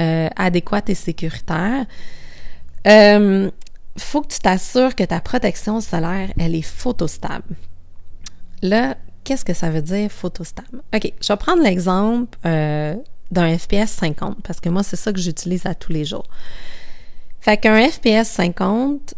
euh, 0.00 0.28
adéquate 0.36 0.90
et 0.90 0.94
sécuritaire, 0.94 1.86
euh, 2.86 3.50
faut 3.96 4.22
que 4.22 4.28
tu 4.28 4.40
t'assures 4.40 4.94
que 4.94 5.04
ta 5.04 5.20
protection 5.20 5.80
solaire, 5.80 6.30
elle 6.38 6.54
est 6.54 6.62
photostable. 6.62 7.56
Là, 8.62 8.96
qu'est-ce 9.22 9.44
que 9.44 9.54
ça 9.54 9.70
veut 9.70 9.82
dire 9.82 10.10
photostable? 10.10 10.82
OK, 10.94 11.12
je 11.20 11.32
vais 11.32 11.36
prendre 11.36 11.62
l'exemple 11.62 12.36
euh, 12.44 12.96
d'un 13.34 13.58
FPS 13.58 13.90
50 13.90 14.38
parce 14.42 14.60
que 14.60 14.68
moi, 14.70 14.82
c'est 14.82 14.96
ça 14.96 15.12
que 15.12 15.20
j'utilise 15.20 15.66
à 15.66 15.74
tous 15.74 15.92
les 15.92 16.04
jours. 16.04 16.26
Fait 17.40 17.58
qu'un 17.58 17.86
FPS 17.86 18.28
50, 18.28 19.14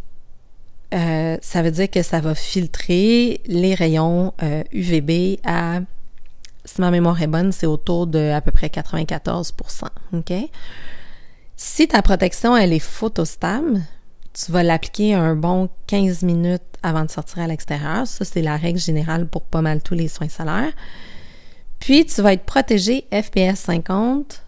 euh, 0.94 1.36
ça 1.40 1.62
veut 1.62 1.70
dire 1.70 1.90
que 1.90 2.02
ça 2.02 2.20
va 2.20 2.34
filtrer 2.34 3.40
les 3.46 3.74
rayons 3.74 4.32
UVB 4.72 5.10
euh, 5.10 5.36
à, 5.44 5.80
si 6.64 6.80
ma 6.80 6.90
mémoire 6.90 7.20
est 7.22 7.28
bonne, 7.28 7.52
c'est 7.52 7.66
autour 7.66 8.06
de 8.06 8.30
à 8.30 8.40
peu 8.40 8.50
près 8.50 8.70
94 8.70 9.52
OK? 10.12 10.32
Si 11.56 11.88
ta 11.88 12.02
protection, 12.02 12.56
elle 12.56 12.72
est 12.72 12.80
photostable, 12.80 13.80
tu 14.32 14.52
vas 14.52 14.62
l'appliquer 14.62 15.14
un 15.14 15.34
bon 15.34 15.70
15 15.86 16.22
minutes 16.22 16.62
avant 16.82 17.04
de 17.04 17.10
sortir 17.10 17.42
à 17.42 17.46
l'extérieur. 17.46 18.06
Ça, 18.06 18.24
c'est 18.24 18.42
la 18.42 18.56
règle 18.56 18.78
générale 18.78 19.26
pour 19.26 19.42
pas 19.42 19.62
mal 19.62 19.82
tous 19.82 19.94
les 19.94 20.08
soins 20.08 20.28
solaires. 20.28 20.72
Puis, 21.78 22.06
tu 22.06 22.22
vas 22.22 22.32
être 22.32 22.44
protégé 22.44 23.06
FPS 23.12 23.60
50 23.60 24.42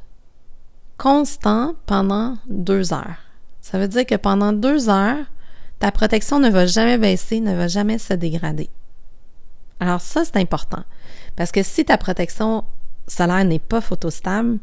constant 0.96 1.74
pendant 1.86 2.36
deux 2.48 2.92
heures. 2.92 3.18
Ça 3.60 3.78
veut 3.78 3.88
dire 3.88 4.04
que 4.04 4.16
pendant 4.16 4.52
deux 4.52 4.88
heures, 4.88 5.24
ta 5.78 5.92
protection 5.92 6.40
ne 6.40 6.50
va 6.50 6.66
jamais 6.66 6.98
baisser, 6.98 7.40
ne 7.40 7.54
va 7.54 7.68
jamais 7.68 7.98
se 7.98 8.14
dégrader. 8.14 8.68
Alors 9.80 10.00
ça, 10.00 10.24
c'est 10.24 10.36
important. 10.36 10.82
Parce 11.36 11.52
que 11.52 11.62
si 11.62 11.84
ta 11.84 11.96
protection 11.96 12.64
solaire 13.06 13.44
n'est 13.44 13.60
pas 13.60 13.80
photostable, 13.80 14.58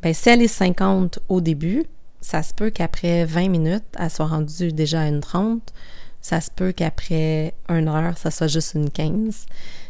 ben 0.00 0.14
si 0.14 0.28
elle 0.28 0.42
est 0.42 0.48
50 0.48 1.18
au 1.28 1.40
début, 1.40 1.84
ça 2.20 2.42
se 2.42 2.54
peut 2.54 2.70
qu'après 2.70 3.24
20 3.24 3.48
minutes, 3.48 3.84
elle 3.98 4.10
soit 4.10 4.26
rendue 4.26 4.72
déjà 4.72 5.02
à 5.02 5.08
une 5.08 5.20
30. 5.20 5.72
Ça 6.20 6.40
se 6.40 6.50
peut 6.50 6.72
qu'après 6.72 7.54
une 7.68 7.88
heure, 7.88 8.16
ça 8.16 8.30
soit 8.30 8.48
juste 8.48 8.74
une 8.74 8.90
15. 8.90 9.46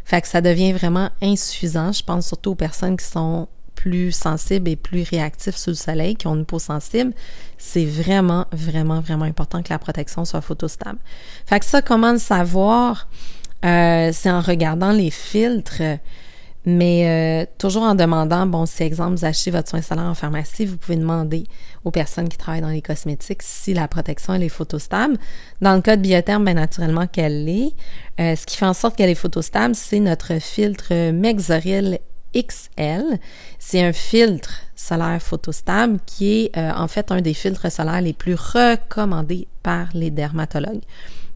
Fait 0.09 0.23
que 0.23 0.27
ça 0.27 0.41
devient 0.41 0.73
vraiment 0.73 1.11
insuffisant. 1.21 1.93
Je 1.93 2.03
pense 2.03 2.29
surtout 2.29 2.53
aux 2.53 2.55
personnes 2.55 2.97
qui 2.97 3.05
sont 3.05 3.47
plus 3.75 4.11
sensibles 4.11 4.71
et 4.71 4.75
plus 4.75 5.03
réactifs 5.03 5.57
sous 5.57 5.69
le 5.69 5.77
soleil, 5.77 6.17
qui 6.17 6.27
ont 6.27 6.35
une 6.35 6.47
peau 6.47 6.59
sensible, 6.59 7.13
c'est 7.59 7.85
vraiment, 7.85 8.47
vraiment, 8.51 9.01
vraiment 9.01 9.27
important 9.27 9.63
que 9.63 9.69
la 9.69 9.79
protection 9.79 10.25
soit 10.25 10.41
photostable. 10.41 10.99
Fait 11.45 11.61
que 11.61 11.67
ça, 11.67 11.83
comment 11.83 12.13
le 12.13 12.19
savoir? 12.19 13.07
Euh, 13.67 14.09
c'est 14.15 14.31
en 14.31 14.41
regardant 14.41 14.93
les 14.93 15.11
filtres, 15.11 15.83
mais 16.65 17.07
euh, 17.07 17.47
toujours 17.59 17.83
en 17.83 17.95
demandant, 17.95 18.47
bon, 18.47 18.67
si 18.67 18.83
exemple 18.83 19.17
vous 19.17 19.25
achetez 19.25 19.51
votre 19.51 19.69
soin 19.69 19.81
solaire 19.81 20.05
en 20.05 20.15
pharmacie, 20.15 20.67
vous 20.67 20.77
pouvez 20.77 20.97
demander 20.97 21.45
aux 21.85 21.91
personnes 21.91 22.29
qui 22.29 22.37
travaillent 22.37 22.61
dans 22.61 22.69
les 22.69 22.83
cosmétiques 22.83 23.43
si 23.43 23.75
la 23.75 23.89
protection 23.89 24.35
elle 24.35 24.43
est 24.43 24.49
photostable. 24.49 25.17
Dans 25.61 25.75
le 25.75 25.81
cas 25.81 25.97
de 25.97 26.03
Biotherm, 26.03 26.45
bien 26.45 26.55
naturellement 26.55 27.07
qu'elle 27.07 27.45
l'est. 27.45 27.73
Euh, 28.21 28.37
ce 28.37 28.45
qui 28.45 28.57
fait 28.57 28.67
en 28.67 28.75
sorte 28.75 28.97
qu'elle 28.97 29.11
est 29.11 29.15
photostable, 29.15 29.75
c'est 29.75 30.01
notre 30.01 30.41
filtre 30.41 31.11
Mexoril 31.13 32.01
XL. 32.35 33.19
C'est 33.59 33.83
un 33.83 33.93
filtre 33.93 34.63
solaire 34.75 35.23
photostable 35.23 35.99
qui 36.07 36.45
est 36.45 36.57
euh, 36.57 36.73
en 36.73 36.89
fait 36.89 37.11
un 37.11 37.21
des 37.21 37.35
filtres 37.35 37.71
solaires 37.71 38.01
les 38.01 38.13
plus 38.13 38.35
recommandés 38.35 39.49
par 39.63 39.89
les 39.95 40.11
dermatologues. 40.11 40.83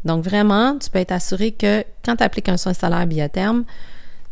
Donc 0.04 0.24
vraiment, 0.24 0.76
tu 0.78 0.90
peux 0.90 0.98
être 0.98 1.12
assuré 1.12 1.52
que 1.52 1.84
quand 2.04 2.16
tu 2.16 2.24
appliques 2.24 2.48
un 2.48 2.56
soin 2.56 2.74
solaire 2.74 3.06
biotherme, 3.06 3.64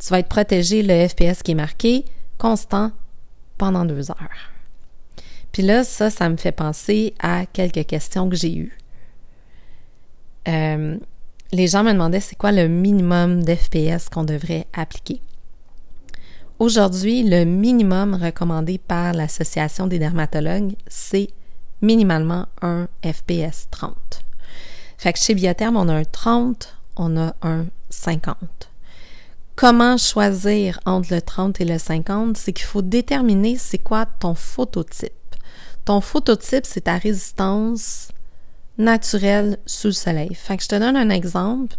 tu 0.01 0.09
vas 0.09 0.19
être 0.19 0.29
protégé, 0.29 0.83
le 0.83 1.07
FPS 1.07 1.43
qui 1.43 1.53
est 1.53 1.55
marqué, 1.55 2.05
constant 2.39 2.91
pendant 3.59 3.85
deux 3.85 4.11
heures. 4.11 4.51
Puis 5.53 5.63
là, 5.63 5.85
ça, 5.85 6.11
ça 6.11 6.29
me 6.29 6.37
fait 6.37 6.53
penser 6.53 7.15
à 7.19 7.45
quelques 7.47 7.87
questions 7.87 8.29
que 8.29 8.37
j'ai 8.37 8.57
eues. 8.57 8.79
Euh, 10.49 10.97
les 11.53 11.67
gens 11.67 11.85
me 11.85 11.93
demandaient 11.93 12.21
c'est 12.21 12.37
quoi 12.37 12.53
le 12.53 12.69
minimum 12.69 13.43
d'FPS 13.43 14.09
qu'on 14.11 14.25
devrait 14.25 14.67
appliquer. 14.73 15.21
Aujourd'hui, 16.59 17.23
le 17.23 17.45
minimum 17.45 18.15
recommandé 18.15 18.79
par 18.79 19.13
l'Association 19.13 19.87
des 19.87 19.99
dermatologues, 19.99 20.75
c'est 20.87 21.29
minimalement 21.83 22.47
un 22.63 22.89
FPS 23.05 23.69
30. 23.71 23.95
Fait 24.99 25.13
que 25.13 25.19
chez 25.19 25.35
Biotherm, 25.35 25.77
on 25.77 25.89
a 25.89 25.95
un 25.95 26.05
30, 26.05 26.77
on 26.97 27.17
a 27.17 27.35
un 27.43 27.67
50. 27.89 28.70
Comment 29.61 29.99
choisir 29.99 30.81
entre 30.87 31.13
le 31.13 31.21
30 31.21 31.61
et 31.61 31.67
le 31.67 31.77
50? 31.77 32.39
C'est 32.39 32.55
qu'il 32.55 32.65
faut 32.65 32.81
déterminer 32.81 33.59
c'est 33.59 33.77
quoi 33.77 34.07
ton 34.07 34.35
phototype. 34.35 35.13
Ton 35.85 36.01
phototype, 36.01 36.65
c'est 36.65 36.81
ta 36.81 36.97
résistance 36.97 38.09
naturelle 38.79 39.59
sous 39.67 39.89
le 39.89 39.93
soleil. 39.93 40.35
Fait 40.35 40.57
que 40.57 40.63
je 40.63 40.69
te 40.69 40.77
donne 40.77 40.97
un 40.97 41.11
exemple. 41.11 41.77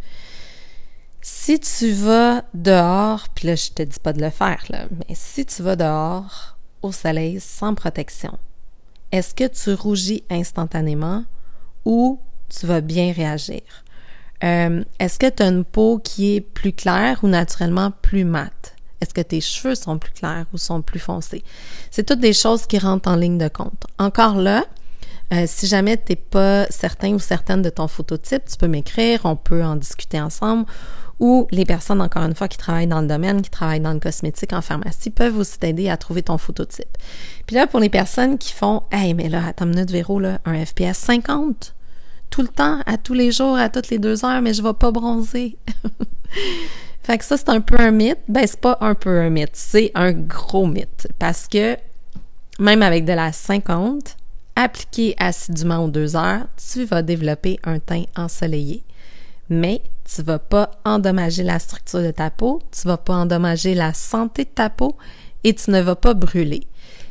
Si 1.24 1.60
tu 1.60 1.92
vas 1.92 2.44
dehors, 2.54 3.30
puis 3.30 3.48
là, 3.48 3.56
je 3.56 3.72
te 3.72 3.82
dis 3.82 4.00
pas 4.00 4.14
de 4.14 4.22
le 4.22 4.30
faire, 4.30 4.64
mais 4.70 5.16
si 5.16 5.44
tu 5.44 5.64
vas 5.64 5.76
dehors 5.76 6.60
au 6.84 6.92
soleil 6.92 7.40
sans 7.40 7.74
protection, 7.74 8.38
est-ce 9.12 9.34
que 9.34 9.48
tu 9.48 9.74
rougis 9.74 10.24
instantanément 10.30 11.24
ou 11.86 12.20
tu 12.48 12.68
vas 12.68 12.82
bien 12.82 13.12
réagir? 13.12 13.64
Euh, 14.44 14.84
est-ce 15.00 15.20
que 15.20 15.30
tu 15.30 15.44
as 15.44 15.48
une 15.48 15.64
peau 15.64 16.00
qui 16.04 16.36
est 16.36 16.42
plus 16.42 16.74
claire 16.74 17.20
ou 17.24 17.28
naturellement 17.28 17.92
plus 18.02 18.26
mate? 18.26 18.76
Est-ce 19.02 19.14
que 19.14 19.22
tes 19.22 19.42
cheveux 19.42 19.76
sont 19.76 19.98
plus 19.98 20.12
clairs 20.12 20.46
ou 20.54 20.58
sont 20.58 20.82
plus 20.82 21.00
foncés? 21.00 21.44
C'est 21.90 22.06
toutes 22.06 22.20
des 22.20 22.34
choses 22.34 22.68
qui 22.68 22.78
rentrent 22.78 23.10
en 23.10 23.16
ligne 23.16 23.38
de 23.38 23.48
compte. 23.48 23.86
Encore 23.98 24.36
là, 24.36 24.66
euh, 25.34 25.46
si 25.48 25.66
jamais 25.66 25.98
tu 25.98 26.12
n'es 26.12 26.16
pas 26.16 26.66
certain 26.70 27.14
ou 27.14 27.20
certaine 27.20 27.62
de 27.62 27.70
ton 27.70 27.88
phototype, 27.88 28.44
tu 28.50 28.58
peux 28.58 28.68
m'écrire, 28.68 29.22
on 29.24 29.36
peut 29.36 29.64
en 29.64 29.76
discuter 29.76 30.20
ensemble. 30.20 30.66
Ou 31.20 31.48
les 31.52 31.66
personnes, 31.66 32.02
encore 32.02 32.24
une 32.24 32.34
fois, 32.34 32.48
qui 32.48 32.58
travaillent 32.58 32.88
dans 32.88 33.02
le 33.02 33.08
domaine, 33.08 33.44
qui 33.44 33.52
travaillent 33.52 33.80
dans 33.80 33.94
le 33.94 34.00
cosmétique, 34.00 34.54
en 34.54 34.62
pharmacie, 34.62 35.12
peuvent 35.12 35.38
aussi 35.38 35.60
t'aider 35.60 35.88
à 35.88 35.96
trouver 35.96 36.24
ton 36.24 36.40
phototype. 36.40 36.98
Puis 37.46 37.56
là, 37.56 37.68
pour 37.68 37.80
les 37.80 37.90
personnes 37.90 38.40
qui 38.40 38.54
font 38.54 38.84
Hey, 38.92 39.14
mais 39.14 39.30
là, 39.30 39.46
attends 39.48 39.66
une 39.66 39.72
minute, 39.72 39.92
Véro, 39.92 40.20
là, 40.20 40.40
un 40.46 40.66
FPS 40.66 40.98
50 40.98 41.76
tout 42.32 42.42
le 42.42 42.48
temps, 42.48 42.80
à 42.88 42.98
tous 42.98 43.14
les 43.14 43.32
jours, 43.32 43.58
à 43.58 43.70
toutes 43.70 43.90
les 43.90 44.00
deux 44.00 44.26
heures, 44.26 44.42
mais 44.42 44.56
je 44.56 44.64
vais 44.64 44.74
pas 44.74 44.90
bronzer. 44.90 45.58
fait 47.04 47.18
que 47.20 47.26
ça, 47.26 47.38
c'est 47.38 47.50
un 47.50 47.62
peu 47.62 47.80
un 47.80 47.92
mythe. 47.92 48.20
Ben, 48.28 48.48
c'est 48.48 48.60
pas 48.60 48.78
un 48.82 48.96
peu 48.96 49.20
un 49.20 49.30
mythe, 49.30 49.52
c'est 49.54 49.92
un 49.94 50.14
gros 50.14 50.66
mythe. 50.66 51.08
Parce 51.20 51.48
que 51.48 51.78
même 52.58 52.82
avec 52.82 53.06
de 53.06 53.14
la 53.14 53.32
50, 53.32 54.16
appliquée 54.56 55.16
assidûment 55.20 55.84
aux 55.84 55.90
deux 55.90 56.16
heures, 56.16 56.48
tu 56.72 56.86
vas 56.86 57.02
développer 57.04 57.60
un 57.64 57.80
teint 57.80 58.06
ensoleillé. 58.16 58.84
Mais 59.50 59.82
tu 60.04 60.22
vas 60.24 60.40
pas 60.40 60.72
endommager 60.86 61.44
la 61.44 61.60
structure 61.60 62.02
de 62.02 62.12
ta 62.12 62.30
peau, 62.30 62.62
tu 62.72 62.88
vas 62.88 62.98
pas 62.98 63.16
endommager 63.16 63.76
la 63.76 63.94
santé 63.94 64.46
de 64.46 64.50
ta 64.50 64.70
peau 64.70 64.96
et 65.44 65.54
tu 65.54 65.72
ne 65.72 65.82
vas 65.82 65.96
pas 65.98 66.14
brûler. 66.14 66.62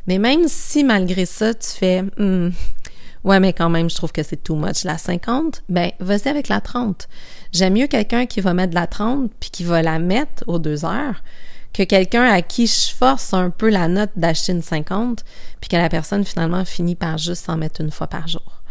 Mais 0.07 0.19
même 0.19 0.49
si 0.49 0.83
malgré 0.83 1.27
ça, 1.27 1.53
tu 1.53 1.69
fais 1.69 2.03
hmm, 2.03 2.51
Ouais, 3.23 3.39
mais 3.39 3.53
quand 3.53 3.69
même, 3.69 3.91
je 3.91 3.95
trouve 3.95 4.13
que 4.13 4.23
c'est 4.23 4.43
too 4.43 4.57
much. 4.57 4.85
La 4.85 4.97
50, 4.97 5.63
ben, 5.69 5.91
vas-y 6.01 6.29
avec 6.29 6.49
la 6.49 6.61
30. 6.61 7.09
J'aime 7.53 7.75
mieux 7.75 7.87
quelqu'un 7.87 8.27
qui 8.27 8.41
va 8.41 8.55
mettre 8.55 8.75
la 8.75 8.87
30 8.87 9.31
puis 9.39 9.51
qui 9.51 9.65
va 9.65 9.83
la 9.83 9.99
mettre 9.99 10.45
aux 10.47 10.59
deux 10.59 10.85
heures 10.85 11.23
que 11.73 11.83
quelqu'un 11.85 12.25
à 12.25 12.43
qui 12.43 12.67
je 12.67 12.93
force 12.93 13.33
un 13.33 13.51
peu 13.51 13.71
la 13.71 13.89
note 13.89 14.11
d'acheter 14.17 14.53
une 14.53 14.63
50 14.63 15.25
puis 15.61 15.69
que 15.69 15.77
la 15.77 15.89
personne 15.89 16.25
finalement 16.25 16.65
finit 16.65 16.97
par 16.97 17.19
juste 17.19 17.45
s'en 17.45 17.57
mettre 17.57 17.81
une 17.81 17.91
fois 17.91 18.07
par 18.07 18.27
jour. 18.27 18.63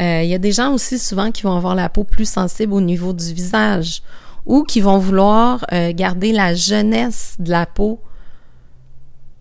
Euh, 0.00 0.22
il 0.22 0.30
y 0.30 0.34
a 0.34 0.38
des 0.38 0.52
gens 0.52 0.72
aussi 0.72 0.98
souvent 0.98 1.30
qui 1.30 1.42
vont 1.42 1.56
avoir 1.56 1.74
la 1.74 1.88
peau 1.88 2.04
plus 2.04 2.28
sensible 2.28 2.72
au 2.72 2.80
niveau 2.80 3.12
du 3.12 3.32
visage 3.34 4.02
ou 4.46 4.64
qui 4.64 4.80
vont 4.80 4.98
vouloir 4.98 5.64
euh, 5.72 5.92
garder 5.92 6.32
la 6.32 6.54
jeunesse 6.54 7.36
de 7.38 7.50
la 7.50 7.66
peau, 7.66 8.00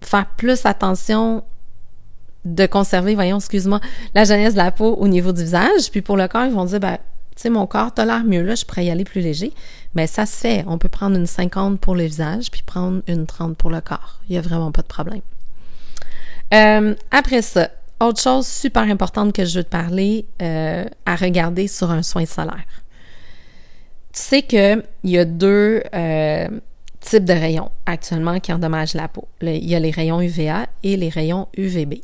faire 0.02 0.28
plus 0.36 0.66
attention 0.66 1.44
de 2.46 2.66
conserver, 2.66 3.16
voyons, 3.16 3.38
excuse-moi, 3.38 3.80
la 4.16 4.24
jeunesse 4.24 4.54
de 4.54 4.58
la 4.58 4.72
peau 4.72 4.96
au 4.96 5.08
niveau 5.08 5.32
du 5.32 5.44
visage. 5.44 5.92
Puis 5.92 6.02
pour 6.02 6.18
le 6.18 6.28
corps, 6.28 6.46
ils 6.46 6.54
vont 6.54 6.66
dire, 6.66 6.80
ben, 6.80 6.98
tu 7.36 7.44
sais, 7.44 7.50
mon 7.50 7.68
corps 7.68 7.92
l'air 7.98 8.24
mieux 8.24 8.44
là, 8.44 8.56
je 8.56 8.66
pourrais 8.66 8.86
y 8.86 8.92
aller 8.92 9.04
plus 9.04 9.22
léger. 9.22 9.54
Mais 9.96 10.08
ça 10.08 10.26
se 10.26 10.36
fait. 10.36 10.64
On 10.68 10.78
peut 10.78 10.90
prendre 10.90 11.16
une 11.16 11.26
50 11.26 11.80
pour 11.80 11.96
le 11.96 12.04
visage, 12.04 12.52
puis 12.52 12.62
prendre 12.64 13.02
une 13.08 13.26
30 13.26 13.58
pour 13.58 13.70
le 13.70 13.82
corps. 13.82 14.20
Il 14.28 14.34
n'y 14.34 14.38
a 14.38 14.42
vraiment 14.42 14.72
pas 14.72 14.82
de 14.82 14.88
problème. 14.88 15.22
Euh, 16.54 16.96
après 17.12 17.42
ça, 17.42 17.70
autre 18.00 18.22
chose 18.22 18.48
super 18.48 18.84
importante 18.84 19.34
que 19.34 19.46
je 19.46 19.60
veux 19.60 19.64
te 19.64 19.70
parler 19.70 20.26
euh, 20.42 20.86
à 21.06 21.16
regarder 21.16 21.68
sur 21.68 21.92
un 21.92 22.02
soin 22.02 22.26
solaire. 22.26 22.84
Tu 24.14 24.22
sais 24.22 24.42
qu'il 24.42 24.84
y 25.04 25.18
a 25.18 25.26
deux 25.26 25.84
euh, 25.94 26.48
types 27.00 27.26
de 27.26 27.34
rayons 27.34 27.72
actuellement 27.86 28.40
qui 28.40 28.52
endommagent 28.52 28.96
la 28.96 29.08
peau. 29.08 29.28
il 29.42 29.70
y 29.70 29.76
a 29.76 29.80
les 29.80 29.92
rayons 29.92 30.22
UVA 30.22 30.68
et 30.84 30.98
les 30.98 31.10
rayons 31.10 31.48
UVB. 31.58 32.02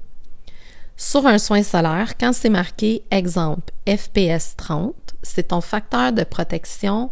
Sur 0.97 1.27
un 1.27 1.37
soin 1.37 1.61
solaire, 1.61 2.17
quand 2.17 2.33
c'est 2.33 2.49
marqué 2.49 3.03
exemple 3.11 3.73
FPS 3.87 4.55
30, 4.55 4.95
c'est 5.23 5.49
ton 5.49 5.59
facteur 5.59 6.13
de 6.13 6.23
protection 6.23 7.09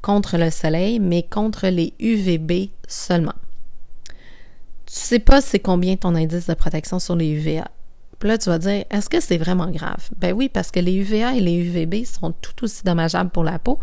contre 0.00 0.38
le 0.38 0.50
soleil, 0.50 0.98
mais 0.98 1.22
contre 1.22 1.66
les 1.68 1.92
UVB 2.00 2.70
seulement. 2.88 3.34
Tu 4.86 4.94
sais 4.94 5.18
pas 5.18 5.40
c'est 5.40 5.58
combien 5.58 5.96
ton 5.96 6.14
indice 6.14 6.46
de 6.46 6.54
protection 6.54 6.98
sur 6.98 7.16
les 7.16 7.28
UVA. 7.28 7.68
Puis 8.18 8.28
là, 8.28 8.38
tu 8.38 8.48
vas 8.48 8.58
dire, 8.58 8.84
est-ce 8.88 9.10
que 9.10 9.20
c'est 9.20 9.36
vraiment 9.36 9.70
grave? 9.70 10.08
Ben 10.16 10.32
oui, 10.32 10.48
parce 10.48 10.70
que 10.70 10.80
les 10.80 10.94
UVA 10.94 11.34
et 11.34 11.40
les 11.40 11.54
UVB 11.54 12.06
sont 12.06 12.32
tout 12.32 12.64
aussi 12.64 12.82
dommageables 12.82 13.30
pour 13.30 13.44
la 13.44 13.58
peau, 13.58 13.78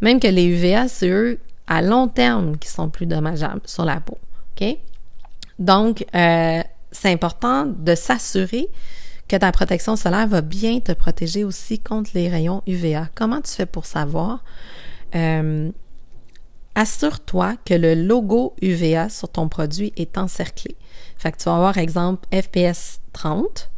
même 0.00 0.18
que 0.18 0.26
les 0.26 0.44
UVA, 0.44 0.88
c'est 0.88 1.08
eux 1.08 1.38
à 1.68 1.82
long 1.82 2.08
terme 2.08 2.58
qui 2.58 2.68
sont 2.68 2.88
plus 2.88 3.06
dommageables 3.06 3.60
sur 3.64 3.84
la 3.84 4.00
peau. 4.00 4.18
OK? 4.60 4.76
Donc, 5.60 6.04
euh, 6.14 6.62
c'est 6.92 7.10
important 7.10 7.66
de 7.66 7.94
s'assurer 7.94 8.68
que 9.28 9.36
ta 9.36 9.52
protection 9.52 9.94
solaire 9.94 10.26
va 10.26 10.40
bien 10.40 10.80
te 10.80 10.92
protéger 10.92 11.44
aussi 11.44 11.78
contre 11.78 12.10
les 12.14 12.28
rayons 12.28 12.62
UVA. 12.66 13.08
Comment 13.14 13.40
tu 13.40 13.52
fais 13.52 13.66
pour 13.66 13.86
savoir? 13.86 14.42
Euh, 15.14 15.70
assure-toi 16.74 17.54
que 17.64 17.74
le 17.74 17.94
logo 17.94 18.54
UVA 18.60 19.08
sur 19.08 19.28
ton 19.28 19.48
produit 19.48 19.92
est 19.96 20.18
encerclé. 20.18 20.76
Fait 21.16 21.30
que 21.30 21.38
tu 21.38 21.44
vas 21.44 21.56
avoir, 21.56 21.78
exemple, 21.78 22.26
FPS 22.32 23.00
30, 23.12 23.70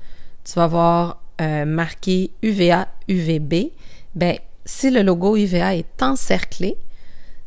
tu 0.45 0.53
vas 0.55 0.65
avoir 0.65 1.23
euh, 1.41 1.65
marqué 1.65 2.31
UVA, 2.43 2.89
UVB. 3.09 3.73
Ben, 4.15 4.39
si 4.65 4.91
le 4.91 5.03
logo 5.03 5.37
UVA 5.37 5.77
est 5.77 6.03
encerclé, 6.03 6.77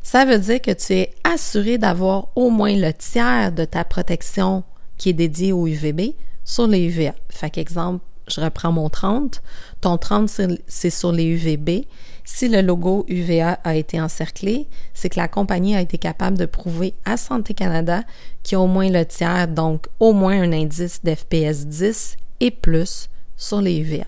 ça 0.04 0.26
veut 0.26 0.38
dire 0.38 0.62
que 0.62 0.72
tu 0.72 0.94
es 0.94 1.12
assuré 1.24 1.80
d'avoir 1.80 2.28
au 2.36 2.52
moins 2.52 2.76
le 2.76 2.94
tiers 2.94 3.52
de 3.52 3.66
ta 3.66 3.84
protection 3.84 4.64
qui 4.98 5.10
est 5.10 5.14
dédié 5.14 5.52
au 5.52 5.68
UVB 5.68 6.14
sur 6.44 6.68
les 6.68 6.84
UVA. 6.84 7.14
Fait 7.30 7.50
qu'exemple, 7.50 8.04
je 8.28 8.42
reprends 8.42 8.72
mon 8.72 8.90
30. 8.90 9.42
Ton 9.82 9.98
30, 9.98 10.30
c'est 10.68 10.90
sur 10.90 11.12
les 11.12 11.26
UVB. 11.26 11.86
Si 12.24 12.50
le 12.50 12.62
logo 12.62 13.06
UVA 13.08 13.60
a 13.64 13.76
été 13.76 14.02
encerclé, 14.02 14.68
c'est 14.94 15.10
que 15.10 15.20
la 15.20 15.28
compagnie 15.28 15.76
a 15.76 15.82
été 15.82 15.98
capable 15.98 16.38
de 16.38 16.46
prouver 16.46 16.96
à 17.06 17.18
Santé 17.18 17.54
Canada 17.54 18.04
qu'il 18.42 18.56
y 18.56 18.56
a 18.56 18.62
au 18.62 18.68
moins 18.68 18.90
le 18.90 19.06
tiers, 19.06 19.48
donc 19.48 19.88
au 20.00 20.14
moins 20.14 20.42
un 20.42 20.52
indice 20.52 21.02
d'FPS 21.04 21.68
10 21.68 22.18
et 22.40 22.52
plus 22.52 23.10
sur 23.38 23.62
les 23.62 23.78
UVA. 23.78 24.06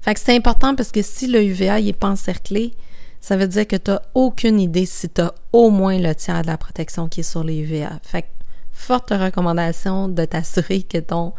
Fait 0.00 0.14
que 0.14 0.20
c'est 0.20 0.36
important 0.36 0.76
parce 0.76 0.92
que 0.92 1.02
si 1.02 1.26
le 1.26 1.42
UVA 1.42 1.80
n'est 1.80 1.92
pas 1.92 2.10
encerclé, 2.10 2.74
ça 3.20 3.36
veut 3.36 3.48
dire 3.48 3.66
que 3.66 3.74
tu 3.74 3.90
n'as 3.90 4.02
aucune 4.14 4.60
idée 4.60 4.86
si 4.86 5.08
tu 5.08 5.20
as 5.20 5.34
au 5.52 5.70
moins 5.70 5.98
le 5.98 6.14
tiers 6.14 6.42
de 6.42 6.46
la 6.46 6.56
protection 6.56 7.08
qui 7.08 7.20
est 7.20 7.24
sur 7.24 7.42
les 7.42 7.58
UVA. 7.58 7.98
Fait 8.04 8.22
que 8.22 8.28
forte 8.76 9.10
recommandation 9.10 10.08
de 10.08 10.24
t'assurer 10.24 10.82
que 10.82 10.98
ton 10.98 11.32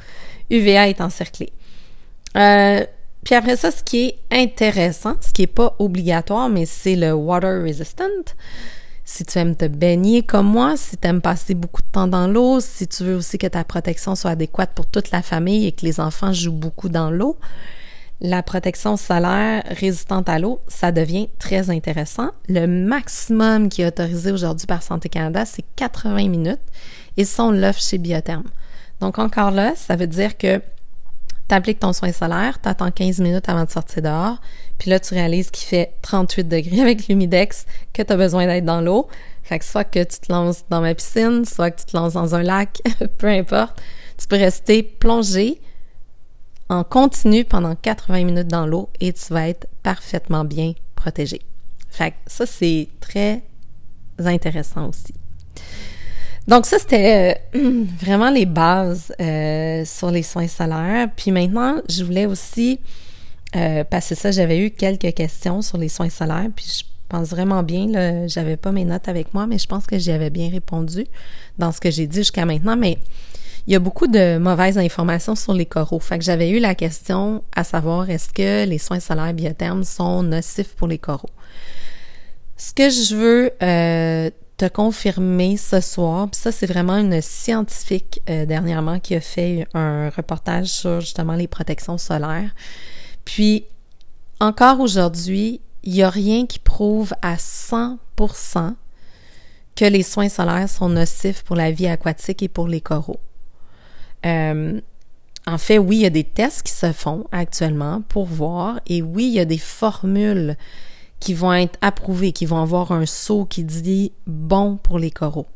UVA 0.49 0.89
est 0.89 1.01
encerclé. 1.01 1.53
Euh, 2.35 2.83
puis 3.23 3.35
après 3.35 3.55
ça, 3.55 3.71
ce 3.71 3.83
qui 3.83 4.07
est 4.07 4.19
intéressant, 4.31 5.15
ce 5.21 5.31
qui 5.31 5.43
est 5.43 5.47
pas 5.47 5.75
obligatoire, 5.79 6.49
mais 6.49 6.65
c'est 6.65 6.95
le 6.95 7.13
water 7.13 7.61
resistant. 7.63 8.05
Si 9.05 9.23
tu 9.23 9.39
aimes 9.39 9.55
te 9.55 9.65
baigner 9.65 10.23
comme 10.23 10.47
moi, 10.47 10.75
si 10.75 10.97
tu 10.97 11.07
aimes 11.07 11.21
passer 11.21 11.53
beaucoup 11.53 11.81
de 11.81 11.87
temps 11.87 12.07
dans 12.07 12.27
l'eau, 12.27 12.59
si 12.59 12.87
tu 12.87 13.03
veux 13.03 13.15
aussi 13.15 13.37
que 13.37 13.47
ta 13.47 13.63
protection 13.63 14.15
soit 14.15 14.31
adéquate 14.31 14.71
pour 14.75 14.85
toute 14.85 15.11
la 15.11 15.21
famille 15.21 15.67
et 15.67 15.71
que 15.71 15.85
les 15.85 15.99
enfants 15.99 16.33
jouent 16.33 16.51
beaucoup 16.51 16.89
dans 16.89 17.09
l'eau, 17.09 17.37
la 18.19 18.41
protection 18.43 18.97
solaire 18.97 19.63
résistante 19.67 20.27
à 20.27 20.39
l'eau, 20.39 20.59
ça 20.67 20.91
devient 20.91 21.29
très 21.39 21.69
intéressant. 21.69 22.31
Le 22.49 22.65
maximum 22.65 23.69
qui 23.69 23.83
est 23.83 23.87
autorisé 23.87 24.31
aujourd'hui 24.31 24.67
par 24.67 24.83
Santé 24.83 25.07
Canada, 25.07 25.45
c'est 25.45 25.63
80 25.75 26.27
minutes 26.27 26.59
ça, 27.25 27.45
on 27.45 27.51
l'offre 27.51 27.81
chez 27.81 27.97
Biotherme. 27.97 28.49
Donc 28.99 29.19
encore 29.19 29.51
là, 29.51 29.73
ça 29.75 29.95
veut 29.95 30.07
dire 30.07 30.37
que 30.37 30.61
tu 31.47 31.55
appliques 31.55 31.79
ton 31.79 31.93
soin 31.93 32.11
solaire, 32.11 32.59
tu 32.61 32.67
attends 32.67 32.91
15 32.91 33.19
minutes 33.19 33.47
avant 33.47 33.63
de 33.63 33.69
sortir 33.69 34.01
dehors, 34.01 34.41
puis 34.77 34.89
là, 34.89 34.99
tu 34.99 35.13
réalises 35.13 35.49
qu'il 35.49 35.67
fait 35.67 35.93
38 36.01 36.47
degrés 36.47 36.81
avec 36.81 37.07
l'humidex, 37.07 37.65
que 37.93 38.01
tu 38.01 38.11
as 38.11 38.17
besoin 38.17 38.45
d'être 38.47 38.65
dans 38.65 38.81
l'eau. 38.81 39.07
Fait 39.43 39.59
que 39.59 39.65
soit 39.65 39.85
que 39.85 40.03
tu 40.03 40.19
te 40.19 40.31
lances 40.31 40.65
dans 40.69 40.81
ma 40.81 40.93
piscine, 40.93 41.45
soit 41.45 41.71
que 41.71 41.79
tu 41.79 41.85
te 41.85 41.95
lances 41.95 42.13
dans 42.13 42.35
un 42.35 42.43
lac, 42.43 42.81
peu 43.17 43.27
importe, 43.27 43.81
tu 44.17 44.27
peux 44.27 44.35
rester 44.35 44.83
plongé 44.83 45.61
en 46.69 46.83
continu 46.83 47.45
pendant 47.45 47.75
80 47.75 48.25
minutes 48.25 48.47
dans 48.47 48.67
l'eau 48.67 48.89
et 48.99 49.13
tu 49.13 49.33
vas 49.33 49.47
être 49.47 49.67
parfaitement 49.83 50.43
bien 50.43 50.73
protégé. 50.95 51.41
Fait 51.89 52.11
que 52.11 52.17
ça, 52.27 52.45
c'est 52.45 52.89
très 52.99 53.41
intéressant 54.19 54.89
aussi. 54.89 55.13
Donc 56.47 56.65
ça, 56.65 56.79
c'était 56.79 57.39
euh, 57.55 57.83
vraiment 58.01 58.29
les 58.29 58.45
bases 58.45 59.13
euh, 59.19 59.83
sur 59.85 60.11
les 60.11 60.23
soins 60.23 60.47
solaires. 60.47 61.09
Puis 61.15 61.31
maintenant, 61.31 61.81
je 61.89 62.03
voulais 62.03 62.25
aussi, 62.25 62.79
euh, 63.55 63.83
que 63.83 63.99
ça, 64.15 64.31
j'avais 64.31 64.59
eu 64.59 64.71
quelques 64.71 65.13
questions 65.13 65.61
sur 65.61 65.77
les 65.77 65.89
soins 65.89 66.09
solaires, 66.09 66.49
puis 66.55 66.65
je 66.65 66.83
pense 67.09 67.29
vraiment 67.29 67.63
bien, 67.63 67.87
là, 67.87 68.27
j'avais 68.27 68.57
pas 68.57 68.71
mes 68.71 68.85
notes 68.85 69.07
avec 69.07 69.33
moi, 69.33 69.47
mais 69.47 69.57
je 69.57 69.67
pense 69.67 69.85
que 69.85 69.97
j'y 69.97 70.11
avais 70.11 70.29
bien 70.29 70.49
répondu 70.49 71.05
dans 71.57 71.71
ce 71.71 71.79
que 71.79 71.91
j'ai 71.91 72.07
dit 72.07 72.19
jusqu'à 72.19 72.45
maintenant, 72.45 72.75
mais 72.75 72.97
il 73.65 73.73
y 73.73 73.75
a 73.75 73.79
beaucoup 73.79 74.07
de 74.07 74.37
mauvaises 74.37 74.77
informations 74.77 75.35
sur 75.35 75.51
les 75.51 75.65
coraux. 75.65 75.99
Fait 75.99 76.17
que 76.17 76.23
j'avais 76.23 76.49
eu 76.49 76.59
la 76.59 76.73
question 76.73 77.43
à 77.53 77.65
savoir 77.65 78.09
est-ce 78.09 78.29
que 78.29 78.65
les 78.65 78.77
soins 78.77 79.01
solaires 79.01 79.33
biothermes 79.33 79.83
sont 79.83 80.23
nocifs 80.23 80.73
pour 80.75 80.87
les 80.87 80.97
coraux? 80.97 81.29
Ce 82.55 82.73
que 82.73 82.89
je 82.89 83.15
veux 83.15 83.51
euh, 83.61 84.29
te 84.57 84.67
confirmer 84.67 85.55
ce 85.55 85.79
soir. 85.79 86.27
Puis 86.29 86.41
ça, 86.41 86.51
c'est 86.51 86.65
vraiment 86.65 86.97
une 86.97 87.21
scientifique 87.21 88.21
euh, 88.29 88.45
dernièrement 88.45 88.99
qui 88.99 89.15
a 89.15 89.21
fait 89.21 89.67
un 89.73 90.09
reportage 90.09 90.67
sur 90.67 90.99
justement 90.99 91.33
les 91.33 91.47
protections 91.47 91.97
solaires. 91.97 92.53
Puis 93.23 93.65
encore 94.39 94.79
aujourd'hui, 94.79 95.61
il 95.83 95.93
n'y 95.93 96.03
a 96.03 96.09
rien 96.09 96.45
qui 96.45 96.59
prouve 96.59 97.13
à 97.21 97.35
100% 97.35 98.75
que 99.75 99.85
les 99.85 100.03
soins 100.03 100.29
solaires 100.29 100.69
sont 100.69 100.89
nocifs 100.89 101.43
pour 101.43 101.55
la 101.55 101.71
vie 101.71 101.87
aquatique 101.87 102.41
et 102.41 102.47
pour 102.47 102.67
les 102.67 102.81
coraux. 102.81 103.19
Euh, 104.25 104.81
en 105.45 105.57
fait, 105.57 105.77
oui, 105.77 105.97
il 105.97 106.01
y 106.01 106.05
a 106.05 106.09
des 106.09 106.23
tests 106.23 106.63
qui 106.63 106.73
se 106.73 106.91
font 106.91 107.25
actuellement 107.31 108.01
pour 108.09 108.25
voir, 108.25 108.81
et 108.87 109.01
oui, 109.01 109.27
il 109.27 109.33
y 109.33 109.39
a 109.39 109.45
des 109.45 109.57
formules 109.57 110.57
qui 111.19 111.33
vont 111.33 111.53
être 111.53 111.77
approuvés, 111.81 112.31
qui 112.31 112.45
vont 112.45 112.61
avoir 112.61 112.91
un 112.91 113.05
saut 113.05 113.45
qui 113.45 113.63
dit 113.63 114.11
bon 114.25 114.77
pour 114.77 114.99
les 114.99 115.11
coraux. 115.11 115.47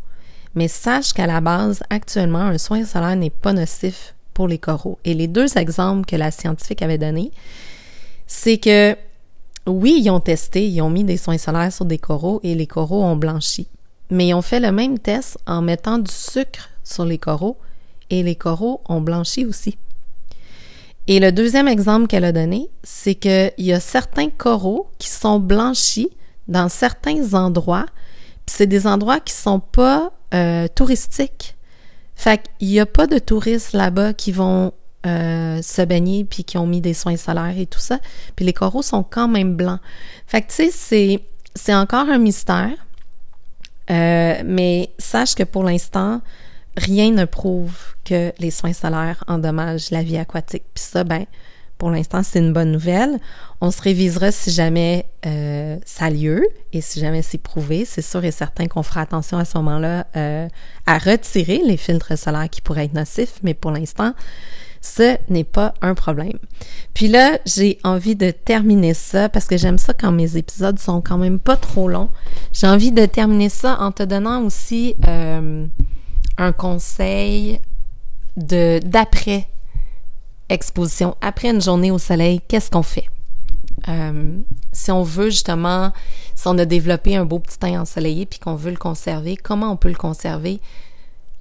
Mais 0.56 0.68
sache 0.68 1.14
qu'à 1.14 1.28
la 1.28 1.40
base, 1.40 1.82
actuellement, 1.90 2.40
un 2.40 2.58
soin 2.58 2.84
solaire 2.86 3.16
n'est 3.16 3.30
pas 3.30 3.54
nocif 3.54 4.16
pour 4.34 4.48
les 4.48 4.58
coraux. 4.58 5.00
Et 5.06 5.14
les 5.14 5.28
deux 5.28 5.58
exemples 5.58 6.06
que 6.06 6.16
la 6.16 6.32
scientifique 6.32 6.82
avait 6.82 6.98
donnés, 6.98 7.32
c'est 8.28 8.58
que 8.58 8.96
oui, 9.68 10.02
ils 10.04 10.10
ont 10.10 10.20
testé, 10.20 10.68
ils 10.68 10.82
ont 10.82 10.90
mis 10.90 11.04
des 11.04 11.18
soins 11.18 11.38
solaires 11.38 11.72
sur 11.72 11.86
des 11.86 12.00
coraux 12.00 12.40
et 12.44 12.56
les 12.56 12.68
coraux 12.68 13.04
ont 13.04 13.16
blanchi. 13.16 13.68
Mais 14.10 14.30
ils 14.30 14.34
ont 14.34 14.42
fait 14.42 14.60
le 14.60 14.72
même 14.72 15.00
test 15.00 15.38
en 15.46 15.62
mettant 15.62 16.00
du 16.00 16.12
sucre 16.12 16.70
sur 16.84 17.06
les 17.06 17.18
coraux 17.18 17.58
et 18.10 18.24
les 18.24 18.36
coraux 18.36 18.82
ont 18.90 19.00
blanchi 19.00 19.46
aussi. 19.46 19.78
Et 21.08 21.20
le 21.20 21.32
deuxième 21.32 21.68
exemple 21.68 22.08
qu'elle 22.08 22.26
a 22.26 22.32
donné, 22.32 22.70
c'est 22.84 23.16
qu'il 23.16 23.54
y 23.58 23.74
a 23.74 23.80
certains 23.80 24.30
coraux 24.30 24.90
qui 25.00 25.10
sont 25.10 25.40
blanchis 25.40 26.10
dans 26.48 26.70
certains 26.70 27.34
endroits, 27.34 27.86
puis 28.46 28.56
c'est 28.58 28.68
des 28.68 28.88
endroits 28.88 29.20
qui 29.20 29.34
sont 29.34 29.60
pas 29.60 30.12
euh, 30.34 30.68
touristiques. 30.74 31.56
Fait 32.16 32.42
qu'il 32.60 32.68
n'y 32.68 32.80
a 32.80 32.86
pas 32.86 33.08
de 33.08 33.18
touristes 33.18 33.74
là-bas 33.74 34.14
qui 34.14 34.32
vont 34.32 34.74
euh, 35.08 35.60
se 35.64 35.82
baigner 35.82 36.24
puis 36.24 36.44
qui 36.44 36.60
ont 36.60 36.68
mis 36.68 36.80
des 36.80 36.94
soins 36.94 37.18
solaires 37.18 37.58
et 37.58 37.66
tout 37.66 37.80
ça. 37.80 38.00
Puis 38.36 38.46
les 38.46 38.54
coraux 38.54 38.84
sont 38.84 39.04
quand 39.04 39.28
même 39.28 39.56
blancs. 39.56 39.80
Fait 40.28 40.42
que 40.44 40.48
tu 40.50 40.72
sais, 40.72 41.20
c'est, 41.56 41.74
encore 41.74 42.08
un 42.10 42.20
mystère. 42.20 42.74
Euh, 43.90 44.44
mais 44.46 44.92
sache 45.00 45.34
que 45.34 45.44
pour 45.44 45.64
l'instant, 45.64 46.22
rien 46.78 47.12
ne 47.12 47.26
prouve 47.26 47.76
que 48.06 48.32
les 48.40 48.52
soins 48.52 48.74
solaires 48.74 49.24
endommagent 49.28 49.92
la 49.92 50.04
vie 50.04 50.18
aquatique. 50.18 50.64
Puis 50.74 50.84
ça, 50.84 51.04
ben, 51.04 51.26
pour 51.78 51.90
l'instant, 51.90 52.22
c'est 52.22 52.38
une 52.38 52.54
bonne 52.54 52.72
nouvelle. 52.72 53.20
On 53.60 53.72
se 53.72 53.82
révisera 53.82 54.32
si 54.32 54.52
jamais 54.52 55.08
euh, 55.26 55.78
ça 55.84 56.06
a 56.06 56.10
lieu 56.12 56.46
et 56.74 56.82
si 56.82 57.00
jamais 57.00 57.24
c'est 57.24 57.40
prouvé. 57.40 57.86
C'est 57.86 58.04
sûr 58.04 58.24
et 58.24 58.30
certain 58.30 58.68
qu'on 58.68 58.84
fera 58.84 59.02
attention 59.02 59.40
à 59.40 59.46
ce 59.46 59.58
moment-là 59.58 60.06
euh, 60.16 60.48
à 60.86 60.98
retirer 61.00 61.62
les 61.66 61.78
filtres 61.78 62.18
solaires 62.18 62.50
qui 62.52 62.62
pourraient 62.62 62.86
être 62.86 62.94
nocifs, 62.94 63.40
mais 63.42 63.56
pour 63.56 63.72
l'instant, 63.72 64.14
ce 64.82 65.18
n'est 65.30 65.44
pas 65.44 65.74
un 65.82 65.94
problème. 65.94 66.38
Puis 66.94 67.08
là, 67.08 67.40
j'ai 67.46 67.80
envie 67.84 68.16
de 68.16 68.32
terminer 68.32 68.94
ça 68.94 69.30
parce 69.30 69.46
que 69.46 69.58
j'aime 69.58 69.78
ça 69.78 69.94
quand 69.94 70.12
mes 70.12 70.38
épisodes 70.38 70.78
sont 70.80 71.02
quand 71.02 71.18
même 71.18 71.40
pas 71.40 71.56
trop 71.56 71.88
longs. 71.88 72.10
J'ai 72.52 72.68
envie 72.68 72.92
de 72.92 73.06
terminer 73.06 73.50
ça 73.50 73.78
en 73.80 73.92
te 73.92 74.04
donnant 74.04 74.44
aussi 74.44 74.96
euh, 75.08 75.66
un 76.38 76.52
conseil 76.52 77.60
de 78.38 78.80
d'après 78.84 79.48
exposition, 80.50 81.16
après 81.22 81.50
une 81.50 81.62
journée 81.62 81.92
au 81.92 81.98
soleil, 81.98 82.42
qu'est-ce 82.48 82.70
qu'on 82.70 82.84
fait? 82.84 83.08
Euh, 83.88 84.40
si 84.72 84.92
on 84.92 85.04
veut 85.04 85.30
justement, 85.30 85.92
si 86.36 86.48
on 86.48 86.58
a 86.58 86.66
développé 86.66 87.16
un 87.16 87.26
beau 87.26 87.40
petit 87.40 87.58
teint 87.58 87.82
ensoleillé 87.82 88.26
puis 88.26 88.40
qu'on 88.40 88.56
veut 88.56 88.72
le 88.72 88.78
conserver, 88.78 89.38
comment 89.38 89.72
on 89.72 89.78
peut 89.78 89.90
le 89.90 89.96
conserver? 89.96 90.60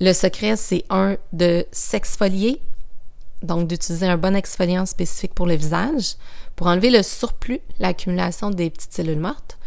Le 0.01 0.13
secret, 0.13 0.57
c'est 0.57 0.85
un, 0.89 1.17
de 1.33 1.67
s'exfolier, 1.73 2.63
donc 3.43 3.69
d'utiliser 3.69 4.07
un 4.07 4.17
bon 4.17 4.35
exfoliant 4.35 4.87
spécifique 4.87 5.35
pour 5.35 5.47
le 5.47 5.55
visage, 5.55 6.15
pour 6.57 6.69
enlever 6.69 6.91
le 6.91 7.03
surplus, 7.03 7.61
l'accumulation 7.79 8.51
des 8.51 8.71
petites 8.71 8.95
cellules 8.95 9.21
mortes. 9.21 9.59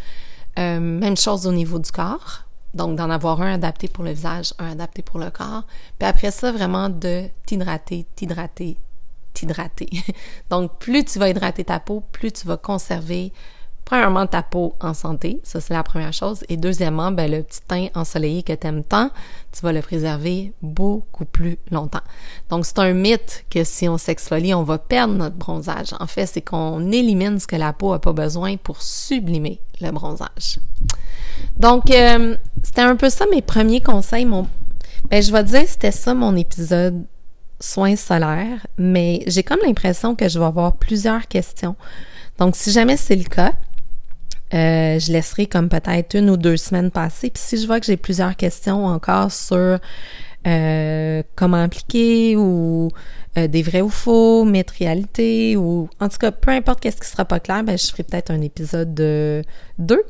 Euh, 0.58 0.80
même 0.80 1.18
chose 1.18 1.46
au 1.48 1.52
niveau 1.52 1.80
du 1.80 1.92
corps. 1.92 2.44
Donc, 2.74 2.98
d'en 2.98 3.10
avoir 3.10 3.42
un 3.42 3.54
adapté 3.54 3.88
pour 3.88 4.04
le 4.04 4.12
visage, 4.12 4.54
un 4.60 4.72
adapté 4.72 5.02
pour 5.02 5.20
le 5.20 5.30
corps. 5.30 5.64
Puis 6.00 6.08
après 6.08 6.32
ça, 6.32 6.52
vraiment 6.52 6.90
de 6.90 7.26
t'hydrater, 7.46 8.06
t'hydrater, 8.16 8.78
t'hydrater. 9.34 9.90
Donc, 10.50 10.78
plus 10.80 11.06
tu 11.06 11.20
vas 11.20 11.30
hydrater 11.30 11.64
ta 11.66 11.80
peau, 11.80 12.04
plus 12.12 12.32
tu 12.32 12.48
vas 12.48 12.58
conserver, 12.58 13.32
premièrement, 13.94 14.26
ta 14.26 14.42
peau 14.42 14.74
en 14.80 14.96
santé. 14.96 15.40
Ça, 15.44 15.62
c'est 15.62 15.76
la 15.76 15.84
première 15.84 16.14
chose. 16.14 16.44
Et 16.50 16.58
deuxièmement, 16.58 17.12
ben, 17.12 17.30
le 17.30 17.44
petit 17.44 17.62
teint 17.62 17.90
ensoleillé 17.94 18.42
que 18.42 18.52
tu 18.52 18.66
aimes 18.66 18.84
tant, 18.84 19.12
tu 19.52 19.62
vas 19.62 19.72
le 19.72 19.84
préserver 19.84 20.52
beaucoup 20.64 21.26
plus 21.26 21.60
longtemps. 21.70 22.02
Donc, 22.50 22.66
c'est 22.66 22.80
un 22.80 22.94
mythe 22.94 23.46
que 23.52 23.64
si 23.64 23.88
on 23.88 24.00
s'exfolie, 24.00 24.52
on 24.56 24.64
va 24.64 24.80
perdre 24.80 25.14
notre 25.14 25.36
bronzage. 25.36 25.90
En 26.00 26.08
fait, 26.08 26.26
c'est 26.26 26.42
qu'on 26.42 26.92
élimine 26.92 27.40
ce 27.40 27.46
que 27.46 27.56
la 27.56 27.72
peau 27.72 27.94
a 27.94 28.02
pas 28.02 28.14
besoin 28.14 28.58
pour 28.58 28.82
sublimer 28.82 29.62
le 29.80 29.92
bronzage. 29.92 30.58
Donc, 31.58 31.92
euh, 31.92 32.36
c'était 32.64 32.82
un 32.82 32.96
peu 32.96 33.12
ça 33.12 33.28
mes 33.32 33.44
premiers 33.44 33.82
conseils. 33.82 34.26
Mon, 34.26 34.48
ben, 35.12 35.22
je 35.22 35.32
vais 35.32 35.44
dire, 35.44 35.66
c'était 35.68 35.92
ça 35.92 36.16
mon 36.16 36.36
épisode 36.36 37.06
soins 37.60 37.96
solaires, 37.96 38.66
mais 38.76 39.22
j'ai 39.28 39.44
comme 39.44 39.60
l'impression 39.64 40.16
que 40.16 40.28
je 40.30 40.40
vais 40.40 40.46
avoir 40.46 40.78
plusieurs 40.78 41.28
questions. 41.28 41.76
Donc, 42.40 42.56
si 42.56 42.72
jamais 42.72 42.98
c'est 42.98 43.16
le 43.16 43.26
cas, 43.26 43.54
euh, 44.54 45.00
je 45.00 45.12
laisserai 45.12 45.48
comme 45.48 45.70
peut-être 45.70 46.16
une 46.16 46.30
ou 46.30 46.38
deux 46.38 46.58
semaines 46.58 46.92
passer. 46.92 47.30
Puis 47.30 47.44
si 47.44 47.58
je 47.58 47.66
vois 47.66 47.80
que 47.80 47.86
j'ai 47.86 47.98
plusieurs 47.98 48.36
questions 48.36 48.86
encore 48.86 49.32
sur 49.32 49.80
euh, 50.46 51.24
comment 51.36 51.64
appliquer 51.64 52.36
ou 52.36 52.90
des 53.36 53.64
vrais 53.64 53.82
ou 53.82 53.90
faux, 53.90 54.46
mettre 54.46 54.76
réalité 54.78 55.58
ou 55.58 55.90
en 56.00 56.08
tout 56.08 56.20
cas, 56.20 56.32
peu 56.32 56.52
importe 56.52 56.82
qu'est-ce 56.82 57.02
qui 57.02 57.08
sera 57.08 57.26
pas 57.26 57.40
clair, 57.40 57.64
ben 57.64 57.76
je 57.76 57.88
ferai 57.88 58.04
peut-être 58.04 58.30
un 58.30 58.42
épisode 58.42 58.94
de 58.94 59.42
deux 59.80 60.04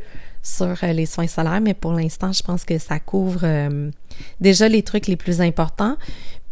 sur 0.43 0.75
euh, 0.83 0.93
les 0.93 1.05
soins 1.05 1.27
solaires, 1.27 1.61
mais 1.61 1.73
pour 1.73 1.93
l'instant, 1.93 2.31
je 2.33 2.43
pense 2.43 2.65
que 2.65 2.77
ça 2.77 2.99
couvre 2.99 3.41
euh, 3.43 3.89
déjà 4.41 4.67
les 4.67 4.83
trucs 4.83 5.07
les 5.07 5.15
plus 5.15 5.41
importants. 5.41 5.95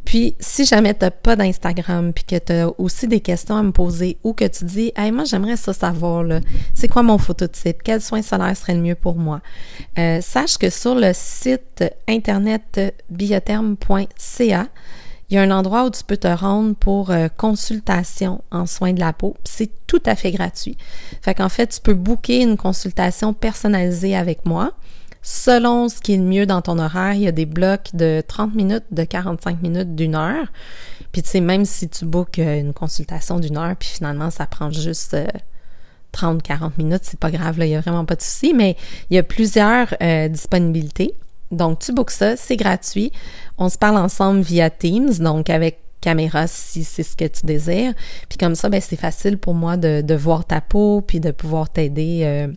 Puis, 0.05 0.35
si 0.39 0.65
jamais 0.65 0.93
tu 0.93 1.05
n'as 1.05 1.11
pas 1.11 1.35
d'Instagram, 1.35 2.11
puis 2.13 2.23
que 2.23 2.37
tu 2.37 2.51
as 2.51 2.69
aussi 2.79 3.07
des 3.07 3.19
questions 3.19 3.55
à 3.55 3.63
me 3.63 3.71
poser 3.71 4.17
ou 4.23 4.33
que 4.33 4.45
tu 4.45 4.65
dis, 4.65 4.91
hey, 4.95 5.11
moi, 5.11 5.23
j'aimerais 5.25 5.57
ça 5.57 5.73
savoir, 5.73 6.23
là, 6.23 6.39
c'est 6.73 6.87
quoi 6.87 7.03
mon 7.03 7.17
phototype? 7.17 7.83
Quel 7.83 8.01
soin 8.01 8.21
solaire 8.21 8.55
serait 8.57 8.73
le 8.73 8.81
mieux 8.81 8.95
pour 8.95 9.15
moi? 9.15 9.41
Euh, 9.97 10.19
sache 10.21 10.57
que 10.57 10.69
sur 10.69 10.95
le 10.95 11.11
site 11.13 11.83
internet 12.07 12.95
biotherme.ca, 13.09 14.67
il 15.31 15.35
y 15.35 15.37
a 15.37 15.43
un 15.43 15.51
endroit 15.51 15.85
où 15.85 15.89
tu 15.89 16.03
peux 16.03 16.17
te 16.17 16.27
rendre 16.27 16.75
pour 16.75 17.09
euh, 17.09 17.29
consultation 17.29 18.43
en 18.51 18.65
soins 18.65 18.91
de 18.91 18.99
la 18.99 19.13
peau. 19.13 19.37
C'est 19.45 19.69
tout 19.87 20.03
à 20.05 20.15
fait 20.15 20.31
gratuit. 20.31 20.77
Fait 21.21 21.33
qu'en 21.33 21.47
fait, 21.47 21.67
tu 21.67 21.79
peux 21.79 21.93
booker 21.93 22.41
une 22.41 22.57
consultation 22.57 23.33
personnalisée 23.33 24.13
avec 24.13 24.45
moi. 24.45 24.73
Selon 25.21 25.87
ce 25.87 26.01
qui 26.01 26.13
est 26.13 26.17
le 26.17 26.23
mieux 26.23 26.45
dans 26.45 26.61
ton 26.61 26.79
horaire, 26.79 27.13
il 27.13 27.21
y 27.21 27.27
a 27.27 27.31
des 27.31 27.45
blocs 27.45 27.89
de 27.93 28.23
30 28.27 28.55
minutes, 28.55 28.85
de 28.91 29.03
45 29.03 29.61
minutes, 29.61 29.95
d'une 29.95 30.15
heure. 30.15 30.47
Puis 31.11 31.21
tu 31.21 31.29
sais, 31.29 31.41
même 31.41 31.65
si 31.65 31.89
tu 31.89 32.05
bookes 32.05 32.39
euh, 32.39 32.59
une 32.59 32.73
consultation 32.73 33.39
d'une 33.39 33.57
heure, 33.57 33.75
puis 33.75 33.89
finalement, 33.89 34.31
ça 34.31 34.45
prend 34.47 34.71
juste 34.71 35.15
30, 36.11 36.41
40 36.41 36.77
minutes, 36.77 37.01
c'est 37.03 37.19
pas 37.19 37.31
grave, 37.31 37.57
là, 37.57 37.65
il 37.65 37.71
y 37.71 37.75
a 37.75 37.81
vraiment 37.81 38.05
pas 38.05 38.15
de 38.15 38.21
souci, 38.21 38.53
mais 38.53 38.75
il 39.09 39.15
y 39.15 39.19
a 39.19 39.23
plusieurs 39.23 39.93
euh, 40.01 40.27
disponibilités. 40.27 41.15
Donc, 41.51 41.79
tu 41.79 41.93
bookes 41.93 42.11
ça, 42.11 42.37
c'est 42.37 42.55
gratuit. 42.55 43.11
On 43.57 43.69
se 43.69 43.77
parle 43.77 43.97
ensemble 43.97 44.41
via 44.41 44.69
Teams, 44.69 45.13
donc 45.19 45.49
avec 45.49 45.79
caméra 45.99 46.47
si 46.47 46.83
c'est 46.83 47.03
ce 47.03 47.15
que 47.15 47.25
tu 47.25 47.45
désires. 47.45 47.93
Puis 48.27 48.37
comme 48.37 48.55
ça, 48.55 48.69
ben 48.69 48.81
c'est 48.81 48.95
facile 48.95 49.37
pour 49.37 49.53
moi 49.53 49.77
de, 49.77 50.15
voir 50.15 50.45
ta 50.45 50.61
peau, 50.61 51.01
puis 51.01 51.19
de 51.19 51.31
pouvoir 51.31 51.69
t'aider, 51.69 52.21
euh, 52.23 52.47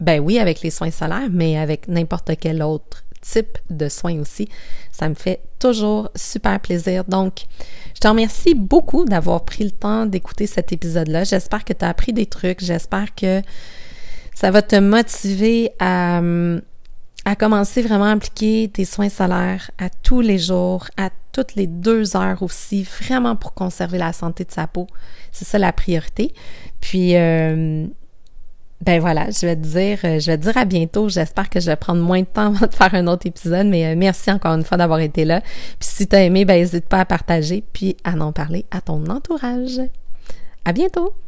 ben 0.00 0.20
oui, 0.20 0.38
avec 0.38 0.60
les 0.62 0.70
soins 0.70 0.90
solaires, 0.90 1.28
mais 1.30 1.58
avec 1.58 1.88
n'importe 1.88 2.30
quel 2.38 2.62
autre 2.62 3.04
type 3.20 3.58
de 3.70 3.88
soins 3.88 4.20
aussi. 4.20 4.48
Ça 4.92 5.08
me 5.08 5.14
fait 5.14 5.40
toujours 5.58 6.10
super 6.14 6.60
plaisir. 6.60 7.04
Donc, 7.04 7.46
je 7.94 8.00
te 8.00 8.08
remercie 8.08 8.54
beaucoup 8.54 9.04
d'avoir 9.04 9.44
pris 9.44 9.64
le 9.64 9.70
temps 9.70 10.06
d'écouter 10.06 10.46
cet 10.46 10.72
épisode-là. 10.72 11.24
J'espère 11.24 11.64
que 11.64 11.72
tu 11.72 11.84
as 11.84 11.88
appris 11.88 12.12
des 12.12 12.26
trucs. 12.26 12.62
J'espère 12.62 13.14
que 13.14 13.42
ça 14.34 14.50
va 14.50 14.62
te 14.62 14.76
motiver 14.76 15.70
à 15.78 16.20
à 17.26 17.34
commencer 17.34 17.82
vraiment 17.82 18.04
à 18.04 18.12
appliquer 18.12 18.70
tes 18.72 18.84
soins 18.84 19.08
solaires 19.08 19.72
à 19.78 19.90
tous 19.90 20.20
les 20.20 20.38
jours, 20.38 20.86
à 20.96 21.10
toutes 21.32 21.56
les 21.56 21.66
deux 21.66 22.16
heures 22.16 22.40
aussi, 22.40 22.84
vraiment 22.84 23.34
pour 23.34 23.52
conserver 23.52 23.98
la 23.98 24.12
santé 24.12 24.44
de 24.44 24.52
sa 24.52 24.68
peau. 24.68 24.86
C'est 25.32 25.44
ça 25.44 25.58
la 25.58 25.72
priorité. 25.72 26.32
Puis, 26.80 27.16
euh, 27.16 27.88
ben 28.82 29.00
voilà, 29.00 29.30
je 29.30 29.46
vais 29.46 29.56
te 29.56 29.62
dire, 29.62 29.98
euh, 30.04 30.20
je 30.20 30.30
vais 30.30 30.36
te 30.36 30.42
dire 30.42 30.56
à 30.56 30.64
bientôt. 30.64 31.08
J'espère 31.08 31.48
que 31.48 31.60
je 31.60 31.66
vais 31.66 31.76
prendre 31.76 32.02
moins 32.02 32.20
de 32.20 32.26
temps 32.26 32.46
avant 32.54 32.66
de 32.66 32.74
faire 32.74 32.94
un 32.94 33.06
autre 33.06 33.26
épisode, 33.26 33.66
mais 33.66 33.86
euh, 33.86 33.94
merci 33.96 34.30
encore 34.30 34.52
une 34.52 34.64
fois 34.64 34.76
d'avoir 34.76 35.00
été 35.00 35.24
là. 35.24 35.40
Puis 35.40 35.88
si 35.88 36.06
tu 36.06 36.16
as 36.16 36.24
aimé, 36.24 36.44
ben 36.44 36.58
n'hésite 36.58 36.86
pas 36.86 37.00
à 37.00 37.04
partager 37.04 37.64
puis 37.72 37.96
à 38.04 38.12
en 38.12 38.32
parler 38.32 38.66
à 38.70 38.80
ton 38.80 39.06
entourage. 39.06 39.80
À 40.64 40.72
bientôt! 40.72 41.25